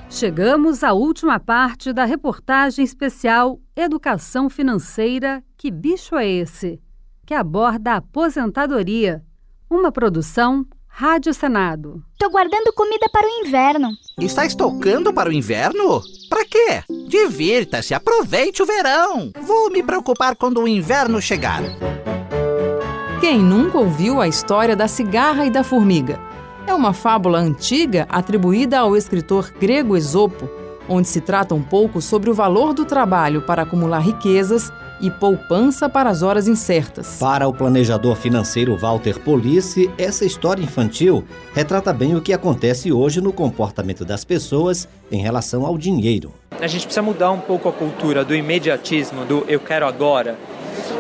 Chegamos 0.09 0.83
à 0.83 0.93
última 0.93 1.39
parte 1.39 1.93
da 1.93 2.05
reportagem 2.05 2.85
especial 2.85 3.61
Educação 3.77 4.49
Financeira 4.49 5.43
Que 5.57 5.71
Bicho 5.71 6.17
é 6.17 6.27
Esse? 6.27 6.81
que 7.29 7.35
aborda 7.35 7.93
a 7.93 7.97
aposentadoria. 7.97 9.23
Uma 9.71 9.93
produção 9.93 10.65
Rádio 10.87 11.35
Senado. 11.35 12.03
Tô 12.19 12.31
guardando 12.31 12.73
comida 12.73 13.07
para 13.13 13.27
o 13.27 13.47
inverno. 13.47 13.91
Está 14.19 14.47
estocando 14.47 15.13
para 15.13 15.29
o 15.29 15.33
inverno? 15.33 16.01
Para 16.31 16.47
quê? 16.47 16.83
Divirta-se, 17.07 17.93
aproveite 17.93 18.63
o 18.63 18.67
verão. 18.67 19.31
Vou 19.43 19.71
me 19.71 19.83
preocupar 19.83 20.35
quando 20.37 20.63
o 20.63 20.67
inverno 20.67 21.21
chegar. 21.21 21.63
Quem 23.21 23.41
nunca 23.41 23.77
ouviu 23.77 24.23
a 24.23 24.27
história 24.27 24.75
da 24.75 24.89
cigarra 24.89 25.45
e 25.45 25.51
da 25.51 25.63
formiga? 25.63 26.19
É 26.67 26.73
uma 26.73 26.95
fábula 26.95 27.39
antiga 27.39 28.07
atribuída 28.09 28.79
ao 28.79 28.97
escritor 28.97 29.53
grego 29.61 29.99
Esopo, 29.99 30.49
onde 30.89 31.09
se 31.09 31.21
trata 31.21 31.55
um 31.55 31.63
pouco 31.63 32.01
sobre 32.01 32.31
o 32.31 32.35
valor 32.35 32.73
do 32.73 32.87
trabalho 32.87 33.43
para 33.43 33.65
acumular 33.65 33.99
riquezas 33.99 34.73
e 35.01 35.11
poupança 35.11 35.89
para 35.89 36.11
as 36.11 36.23
horas 36.23 36.49
incertas. 36.49 37.17
Para 37.19 37.47
o 37.47 37.53
planejador 37.53 38.17
financeiro 38.17 38.77
Walter 38.77 39.19
Police, 39.21 39.91
essa 39.97 40.25
história 40.25 40.63
infantil 40.63 41.25
retrata 41.55 41.93
bem 41.93 42.17
o 42.17 42.21
que 42.21 42.33
acontece 42.33 42.93
hoje 42.93 43.21
no 43.21 43.33
comportamento 43.33 44.05
das 44.05 44.25
pessoas 44.25 44.89
em 45.11 45.21
relação 45.21 45.65
ao 45.65 45.79
dinheiro. 45.79 46.33
A 46.61 46.67
gente 46.67 46.87
precisa 46.87 47.03
mudar 47.03 47.31
um 47.31 47.41
pouco 47.41 47.69
a 47.69 47.73
cultura 47.73 48.25
do 48.25 48.35
imediatismo, 48.35 49.25
do 49.25 49.45
eu 49.49 49.61
quero 49.61 49.87
agora, 49.87 50.37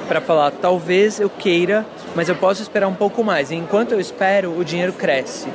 para 0.07 0.21
falar 0.21 0.51
talvez 0.53 1.21
eu 1.21 1.29
queira, 1.29 1.85
mas 2.15 2.29
eu 2.29 2.37
posso 2.37 2.63
esperar 2.63 2.89
um 2.89 2.95
pouco 2.95 3.23
mais. 3.23 3.51
E 3.51 3.55
enquanto 3.55 3.93
eu 3.93 4.01
espero, 4.01 4.59
o 4.59 4.65
dinheiro 4.65 4.93
cresce. 4.93 5.49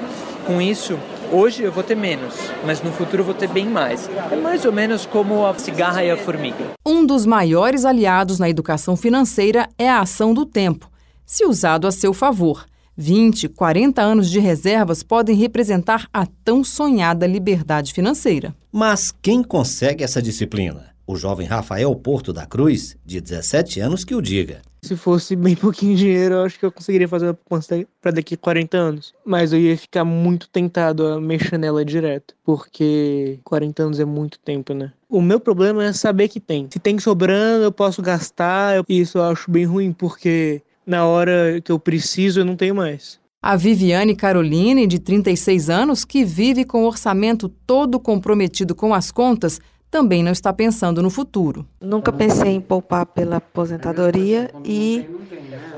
Com 0.46 0.62
isso, 0.62 1.00
hoje 1.32 1.64
eu 1.64 1.72
vou 1.72 1.84
ter 1.84 1.96
menos, 1.96 2.36
mas 2.66 2.82
no 2.82 2.92
futuro 2.92 3.22
eu 3.22 3.26
vou 3.26 3.34
ter 3.34 3.48
bem 3.48 3.68
mais. 3.68 4.10
É 4.32 4.36
mais 4.36 4.66
ou 4.66 4.72
menos 4.72 5.06
como 5.06 5.46
a 5.46 5.54
cigarra 5.56 6.04
e 6.04 6.12
a 6.12 6.18
formiga. 6.18 6.72
Um 6.86 7.06
dos 7.06 7.26
maiores 7.26 7.86
aliados 7.86 8.40
na 8.40 8.50
educação 8.50 8.96
financeira 8.96 9.68
é 9.78 9.90
a 9.90 10.02
ação 10.02 10.34
do 10.34 10.46
tempo, 10.46 10.90
se 11.26 11.46
usado 11.46 11.88
a 11.88 11.92
seu 11.92 12.14
favor. 12.14 12.66
20, 12.96 13.50
40 13.50 14.02
anos 14.02 14.30
de 14.30 14.40
reservas 14.40 15.02
podem 15.02 15.36
representar 15.36 16.08
a 16.14 16.28
tão 16.44 16.64
sonhada 16.64 17.26
liberdade 17.26 17.92
financeira. 17.92 18.56
Mas 18.72 19.12
quem 19.22 19.44
consegue 19.44 20.04
essa 20.04 20.22
disciplina? 20.22 20.93
O 21.06 21.18
jovem 21.18 21.46
Rafael 21.46 21.94
Porto 21.96 22.32
da 22.32 22.46
Cruz, 22.46 22.96
de 23.06 23.20
17 23.20 23.82
anos, 23.82 24.06
que 24.06 24.16
o 24.16 24.22
diga. 24.22 24.62
Se 24.82 24.96
fosse 24.96 25.36
bem 25.36 25.54
pouquinho 25.58 25.98
dinheiro, 25.98 26.36
eu 26.36 26.44
acho 26.44 26.58
que 26.58 26.66
eu 26.66 26.72
conseguiria 26.72 27.10
fazer 27.10 27.26
uma 27.26 27.34
poupança 27.34 27.86
para 28.02 28.12
daqui 28.12 28.36
a 28.36 28.38
40 28.38 28.78
anos. 28.78 29.14
Mas 29.26 29.52
eu 29.52 29.60
ia 29.60 29.78
ficar 29.78 30.06
muito 30.06 30.48
tentado 30.48 31.06
a 31.06 31.20
mexer 31.20 31.58
nela 31.58 31.84
direto, 31.84 32.34
porque 32.46 33.38
40 33.44 33.84
anos 33.84 34.00
é 34.00 34.06
muito 34.06 34.40
tempo, 34.40 34.74
né? 34.74 34.94
O 35.10 35.22
meu 35.22 35.42
problema 35.42 35.84
é 35.84 35.92
saber 35.92 36.30
que 36.30 36.40
tem. 36.40 36.70
Se 36.72 36.80
tem 36.80 36.98
sobrando, 36.98 37.66
eu 37.66 37.72
posso 37.72 38.02
gastar. 38.02 38.82
Isso 38.88 39.18
eu 39.18 39.24
acho 39.24 39.52
bem 39.52 39.66
ruim, 39.66 39.92
porque 39.92 40.62
na 40.88 41.06
hora 41.06 41.60
que 41.62 41.72
eu 41.72 41.80
preciso, 41.80 42.40
eu 42.40 42.46
não 42.46 42.56
tenho 42.56 42.76
mais. 42.76 43.20
A 43.46 43.58
Viviane 43.58 44.16
Caroline, 44.16 44.88
de 44.88 45.00
36 45.00 45.70
anos, 45.70 46.06
que 46.06 46.24
vive 46.24 46.64
com 46.64 46.84
o 46.84 46.88
orçamento 46.88 47.50
todo 47.50 48.00
comprometido 48.00 48.74
com 48.74 48.94
as 48.94 49.12
contas, 49.12 49.60
também 49.94 50.24
não 50.24 50.32
está 50.32 50.52
pensando 50.52 51.04
no 51.04 51.10
futuro. 51.12 51.68
Nunca 51.80 52.12
pensei 52.12 52.50
em 52.50 52.60
poupar 52.60 53.06
pela 53.06 53.36
aposentadoria 53.36 54.50
e 54.66 55.06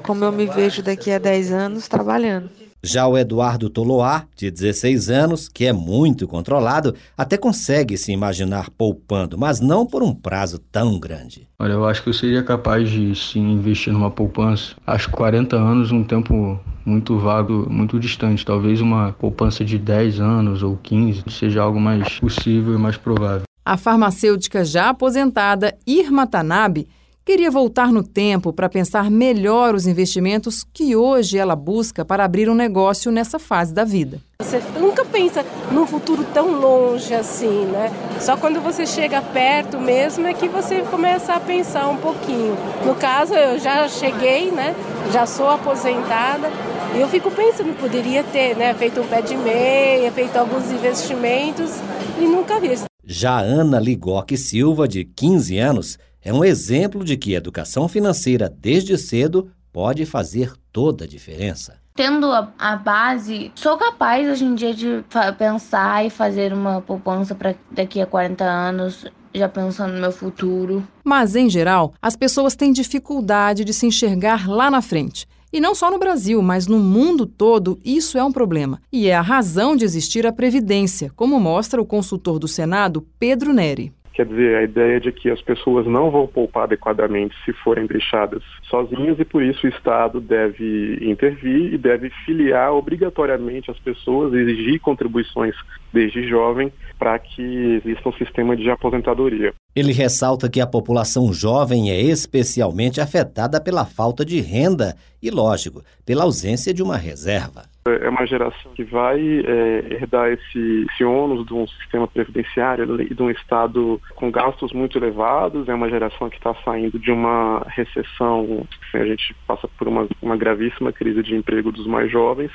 como 0.04 0.24
eu 0.24 0.32
me 0.32 0.46
vejo 0.48 0.82
daqui 0.82 1.12
a 1.12 1.20
10 1.20 1.52
anos 1.52 1.90
trabalhando. 1.90 2.50
Já 2.82 3.06
o 3.08 3.18
Eduardo 3.18 3.70
Toloá, 3.70 4.26
de 4.34 4.50
16 4.50 5.10
anos, 5.10 5.50
que 5.50 5.66
é 5.66 5.74
muito 5.74 6.30
controlado, 6.30 6.96
até 7.18 7.36
consegue 7.36 7.98
se 7.98 8.14
imaginar 8.14 8.70
poupando, 8.70 9.38
mas 9.38 9.60
não 9.60 9.86
por 9.86 10.02
um 10.02 10.14
prazo 10.14 10.60
tão 10.60 10.98
grande. 10.98 11.50
Olha, 11.60 11.74
eu 11.74 11.86
acho 11.86 12.02
que 12.02 12.08
eu 12.08 12.14
seria 12.14 12.42
capaz 12.42 12.90
de 12.90 13.14
sim 13.16 13.42
investir 13.52 13.92
numa 13.92 14.12
poupança. 14.12 14.76
Acho 14.88 15.10
40 15.10 15.58
anos 15.58 15.92
um 15.92 16.06
tempo 16.06 16.58
muito 16.86 17.18
vago, 17.18 17.68
muito 17.70 18.00
distante. 18.00 18.46
Talvez 18.46 18.80
uma 18.80 19.12
poupança 19.20 19.66
de 19.66 19.78
10 19.78 20.22
anos 20.22 20.64
ou 20.64 20.78
15 20.78 21.24
seja 21.28 21.64
algo 21.64 21.82
mais 21.82 22.18
possível 22.18 22.76
e 22.76 22.78
mais 22.78 22.96
provável. 22.96 23.44
A 23.68 23.78
farmacêutica 23.78 24.64
já 24.64 24.90
aposentada 24.90 25.76
Irma 25.88 26.28
Tanabe 26.28 26.88
queria 27.26 27.50
voltar 27.50 27.92
no 27.92 28.04
tempo 28.04 28.54
para 28.54 28.70
pensar 28.70 29.10
melhor 29.10 29.74
os 29.74 29.88
investimentos 29.88 30.64
que 30.72 30.96
hoje 30.96 31.40
ela 31.40 31.56
busca 31.56 32.06
para 32.06 32.24
abrir 32.24 32.48
um 32.48 32.54
negócio 32.54 33.12
nessa 33.12 33.40
fase 33.40 33.74
da 33.74 33.84
vida. 33.84 34.22
Você 34.40 34.62
nunca 34.80 35.04
pensa 35.04 35.44
num 35.72 35.88
futuro 35.88 36.24
tão 36.32 36.52
longe 36.52 37.12
assim, 37.16 37.66
né? 37.66 37.92
Só 38.20 38.38
quando 38.38 38.62
você 38.62 38.86
chega 38.86 39.20
perto 39.20 39.80
mesmo 39.80 40.28
é 40.28 40.34
que 40.36 40.48
você 40.48 40.82
começa 40.82 41.34
a 41.34 41.40
pensar 41.40 41.88
um 41.90 41.98
pouquinho. 41.98 42.56
No 42.86 42.94
caso, 42.94 43.34
eu 43.34 43.58
já 43.58 43.88
cheguei, 43.88 44.52
né? 44.52 44.76
Já 45.12 45.26
sou 45.26 45.50
aposentada 45.50 46.52
e 46.96 47.02
eu 47.02 47.08
fico 47.10 47.32
pensando, 47.32 47.76
poderia 47.80 48.24
ter, 48.26 48.56
né? 48.56 48.76
Feito 48.76 49.02
um 49.02 49.08
pé 49.08 49.24
de 49.24 49.36
meia, 49.36 50.12
feito 50.12 50.38
alguns 50.38 50.72
investimentos 50.72 51.72
e 52.20 52.28
nunca 52.28 52.60
vi. 52.60 52.78
Já 53.08 53.40
Ana 53.40 53.80
Ligoque 53.80 54.36
Silva, 54.36 54.88
de 54.88 55.06
15 55.06 55.60
anos, 55.60 56.00
é 56.24 56.34
um 56.34 56.44
exemplo 56.44 57.04
de 57.04 57.16
que 57.16 57.36
educação 57.36 57.88
financeira 57.88 58.50
desde 58.50 58.98
cedo 58.98 59.52
pode 59.72 60.08
fazer 60.08 60.54
toda 60.74 61.04
a 61.04 61.08
diferença. 61.08 61.80
Tendo 61.94 62.32
a, 62.32 62.52
a 62.58 62.76
base, 62.76 63.52
sou 63.54 63.78
capaz 63.78 64.28
hoje 64.28 64.44
em 64.44 64.56
dia 64.56 64.74
de 64.74 65.06
pensar 65.38 66.04
e 66.04 66.10
fazer 66.10 66.52
uma 66.52 66.82
poupança 66.82 67.36
para 67.36 67.54
daqui 67.70 68.02
a 68.02 68.08
40 68.08 68.44
anos, 68.44 69.06
já 69.36 69.48
pensando 69.48 69.94
no 69.94 70.02
meu 70.02 70.12
futuro. 70.12 70.86
Mas, 71.04 71.36
em 71.36 71.48
geral, 71.48 71.94
as 72.02 72.16
pessoas 72.16 72.56
têm 72.56 72.74
dificuldade 72.74 73.64
de 73.64 73.72
se 73.72 73.86
enxergar 73.86 74.50
lá 74.50 74.72
na 74.72 74.82
frente. 74.82 75.28
E 75.56 75.62
não 75.62 75.74
só 75.74 75.90
no 75.90 75.98
Brasil, 75.98 76.42
mas 76.42 76.68
no 76.68 76.80
mundo 76.80 77.26
todo, 77.26 77.80
isso 77.82 78.18
é 78.18 78.24
um 78.26 78.30
problema. 78.30 78.82
E 78.92 79.08
é 79.08 79.16
a 79.16 79.22
razão 79.22 79.74
de 79.74 79.86
existir 79.86 80.28
a 80.28 80.34
Previdência, 80.34 81.14
como 81.16 81.40
mostra 81.40 81.82
o 81.82 81.86
consultor 81.86 82.38
do 82.38 82.46
Senado, 82.46 83.08
Pedro 83.18 83.54
Neri. 83.54 83.94
Quer 84.16 84.26
dizer, 84.26 84.56
a 84.56 84.64
ideia 84.64 84.98
de 84.98 85.12
que 85.12 85.30
as 85.30 85.42
pessoas 85.42 85.86
não 85.86 86.10
vão 86.10 86.26
poupar 86.26 86.64
adequadamente 86.64 87.36
se 87.44 87.52
forem 87.52 87.86
deixadas 87.86 88.42
sozinhas 88.70 89.20
e 89.20 89.26
por 89.26 89.44
isso 89.44 89.68
o 89.68 89.70
Estado 89.70 90.22
deve 90.22 90.98
intervir 91.02 91.74
e 91.74 91.78
deve 91.78 92.10
filiar 92.26 92.72
obrigatoriamente 92.72 93.70
as 93.70 93.78
pessoas, 93.78 94.34
exigir 94.34 94.80
contribuições 94.80 95.54
desde 95.92 96.26
jovem 96.30 96.72
para 96.98 97.20
que 97.20 97.82
exista 97.84 98.08
um 98.08 98.14
sistema 98.14 98.56
de 98.56 98.70
aposentadoria. 98.70 99.54
Ele 99.76 99.92
ressalta 99.92 100.50
que 100.50 100.62
a 100.62 100.68
população 100.68 101.34
jovem 101.34 101.92
é 101.92 102.00
especialmente 102.00 103.02
afetada 103.02 103.60
pela 103.60 103.84
falta 103.84 104.24
de 104.24 104.40
renda 104.40 104.96
e, 105.22 105.30
lógico, 105.30 105.84
pela 106.06 106.24
ausência 106.24 106.74
de 106.74 106.82
uma 106.82 106.96
reserva. 106.96 107.75
É 107.88 108.10
uma 108.10 108.26
geração 108.26 108.72
que 108.74 108.84
vai 108.84 109.20
é, 109.22 109.94
herdar 109.94 110.32
esse, 110.32 110.88
esse 110.90 111.04
ônus 111.04 111.46
de 111.46 111.54
um 111.54 111.68
sistema 111.68 112.08
previdenciário 112.08 113.00
e 113.00 113.14
de 113.14 113.22
um 113.22 113.30
Estado 113.30 114.02
com 114.16 114.32
gastos 114.32 114.74
muito 114.74 114.98
elevados. 114.98 115.70
É 115.70 115.74
uma 115.76 115.88
geração 115.88 116.28
que 116.28 116.38
está 116.38 116.56
saindo 116.66 116.98
de 116.98 117.12
uma 117.12 117.64
recessão. 117.68 118.66
A 118.92 119.06
gente 119.06 119.36
passa 119.46 119.68
por 119.78 119.88
uma, 119.88 120.08
uma 120.20 120.36
gravíssima 120.36 120.92
crise 120.92 121.22
de 121.22 121.36
emprego 121.36 121.72
dos 121.72 121.86
mais 121.86 122.12
jovens. 122.12 122.52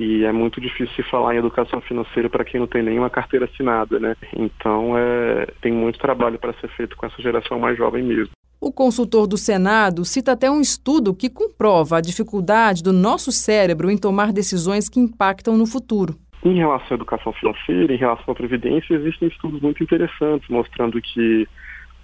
E 0.00 0.24
é 0.24 0.32
muito 0.32 0.60
difícil 0.60 0.92
se 0.96 1.02
falar 1.04 1.36
em 1.36 1.38
educação 1.38 1.80
financeira 1.82 2.28
para 2.28 2.44
quem 2.44 2.58
não 2.58 2.66
tem 2.66 2.82
nenhuma 2.82 3.08
carteira 3.08 3.44
assinada, 3.44 4.00
né? 4.00 4.16
Então, 4.36 4.98
é, 4.98 5.46
tem 5.60 5.70
muito 5.70 6.00
trabalho 6.00 6.40
para 6.40 6.54
ser 6.54 6.66
feito 6.70 6.96
com 6.96 7.06
essa 7.06 7.22
geração 7.22 7.56
mais 7.60 7.78
jovem 7.78 8.02
mesmo. 8.02 8.32
O 8.62 8.70
consultor 8.70 9.26
do 9.26 9.36
Senado 9.36 10.04
cita 10.04 10.30
até 10.30 10.48
um 10.48 10.60
estudo 10.60 11.12
que 11.12 11.28
comprova 11.28 11.98
a 11.98 12.00
dificuldade 12.00 12.80
do 12.80 12.92
nosso 12.92 13.32
cérebro 13.32 13.90
em 13.90 13.98
tomar 13.98 14.32
decisões 14.32 14.88
que 14.88 15.00
impactam 15.00 15.58
no 15.58 15.66
futuro. 15.66 16.14
Em 16.44 16.54
relação 16.54 16.86
à 16.92 16.94
educação 16.94 17.32
financeira, 17.32 17.92
em 17.92 17.96
relação 17.96 18.30
à 18.30 18.34
previdência, 18.36 18.94
existem 18.94 19.26
estudos 19.26 19.60
muito 19.60 19.82
interessantes 19.82 20.48
mostrando 20.48 21.02
que 21.02 21.48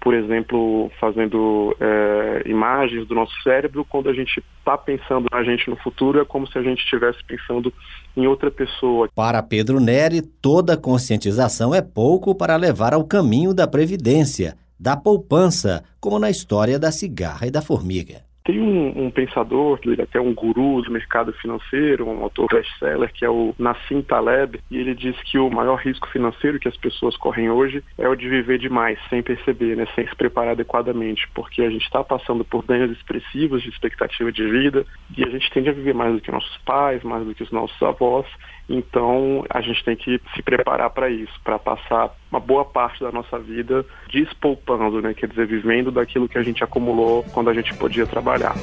por 0.01 0.15
exemplo, 0.15 0.91
fazendo 1.01 1.77
é, 1.81 2.43
imagens 2.47 3.07
do 3.09 3.15
nosso 3.15 3.35
cérebro, 3.43 3.85
quando 3.85 4.09
a 4.09 4.13
gente 4.13 4.43
está 4.59 4.79
pensando 4.79 5.27
na 5.31 5.43
gente 5.43 5.69
no 5.69 5.77
futuro, 5.77 6.21
é 6.21 6.25
como 6.25 6.47
se 6.47 6.57
a 6.57 6.63
gente 6.63 6.79
estivesse 6.79 7.19
pensando 7.25 7.73
em 8.17 8.27
outra 8.27 8.49
pessoa. 8.49 9.09
Para 9.15 9.43
Pedro 9.43 9.81
Neri, 9.81 10.23
toda 10.23 10.77
conscientização 10.77 11.75
é 11.75 11.83
pouco 11.83 12.33
para 12.33 12.55
levar 12.57 12.95
ao 12.95 13.05
caminho 13.05 13.53
da 13.53 13.67
previdência, 13.67 14.57
da 14.79 14.97
poupança, 14.97 15.85
como 16.01 16.19
na 16.19 16.31
história 16.31 16.79
da 16.79 16.93
cigarra 16.93 17.47
e 17.47 17.51
da 17.51 17.63
formiga. 17.63 18.29
Tem 18.49 18.59
um, 18.59 19.05
um 19.05 19.11
pensador, 19.11 19.79
é 19.99 20.03
até 20.03 20.19
um 20.19 20.33
guru 20.33 20.81
do 20.81 20.91
mercado 20.91 21.35
financeiro, 21.35 22.09
um 22.09 22.23
autor 22.23 22.49
best-seller, 22.49 23.13
que 23.13 23.23
é 23.23 23.29
o 23.29 23.55
Nassim 23.59 24.01
Taleb, 24.01 24.59
e 24.71 24.79
ele 24.79 24.95
diz 24.95 25.15
que 25.25 25.39
o 25.39 25.51
maior 25.51 25.77
risco 25.77 26.09
financeiro 26.09 26.59
que 26.59 26.67
as 26.67 26.77
pessoas 26.79 27.15
correm 27.19 27.51
hoje 27.51 27.85
é 27.99 28.09
o 28.09 28.17
de 28.17 28.27
viver 28.27 28.59
demais, 28.59 28.99
sem 29.11 29.23
perceber, 29.23 29.77
né, 29.77 29.87
sem 29.95 30.09
se 30.09 30.17
preparar 30.17 30.53
adequadamente, 30.53 31.29
porque 31.35 31.61
a 31.61 31.69
gente 31.69 31.85
está 31.85 32.03
passando 32.03 32.43
por 32.43 32.65
ganhos 32.65 32.91
expressivos 32.91 33.63
de 33.63 33.69
expectativa 33.69 34.33
de 34.33 34.51
vida 34.51 34.87
e 35.15 35.25
a 35.25 35.29
gente 35.29 35.51
tende 35.51 35.69
a 35.69 35.75
viver 35.75 35.93
mais 35.93 36.15
do 36.15 36.21
que 36.23 36.33
nossos 36.33 36.57
pais, 36.65 37.03
mais 37.03 37.27
do 37.27 37.35
que 37.35 37.43
os 37.43 37.51
nossos 37.51 37.83
avós, 37.83 38.27
então, 38.69 39.45
a 39.49 39.63
gente 39.63 39.83
tem 39.83 39.97
que 39.97 40.21
se 40.35 40.43
preparar 40.43 40.91
para 40.91 41.09
isso, 41.09 41.33
para 41.43 41.59
passar 41.59 42.15
uma 42.31 42.39
boa 42.39 42.65
parte 42.67 43.01
da 43.01 43.11
nossa 43.11 43.39
vida 43.39 43.85
despoupando, 44.13 45.01
né? 45.01 45.15
Quer 45.15 45.29
dizer, 45.29 45.47
vivendo 45.47 45.91
daquilo 45.91 46.29
que 46.29 46.37
a 46.37 46.43
gente 46.43 46.63
acumulou 46.63 47.25
quando 47.33 47.49
a 47.49 47.55
gente 47.55 47.73
podia 47.75 48.07
trabalhar. 48.07 48.55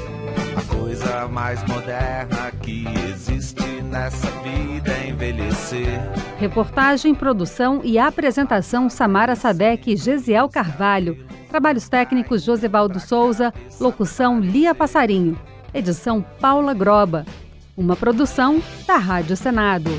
A 0.55 0.75
coisa 0.75 1.27
mais 1.27 1.65
moderna 1.67 2.51
que 2.61 2.85
existe 3.09 3.81
nessa 3.81 4.29
vida 4.41 4.91
é 4.91 5.09
envelhecer. 5.09 5.99
Reportagem, 6.37 7.15
produção 7.15 7.81
e 7.83 7.97
apresentação 7.97 8.89
Samara 8.89 9.35
Sadek 9.35 9.91
e 9.91 9.97
Gesiel 9.97 10.47
Carvalho. 10.47 11.25
Trabalhos 11.49 11.89
técnicos 11.89 12.43
Josevaldo 12.43 12.99
Souza, 12.99 13.51
locução 13.81 14.39
Lia 14.39 14.75
Passarinho. 14.75 15.35
Edição 15.73 16.21
Paula 16.39 16.73
Groba. 16.75 17.25
Uma 17.77 17.95
produção 17.95 18.61
da 18.87 18.95
Rádio 18.95 19.35
Senado. 19.35 19.91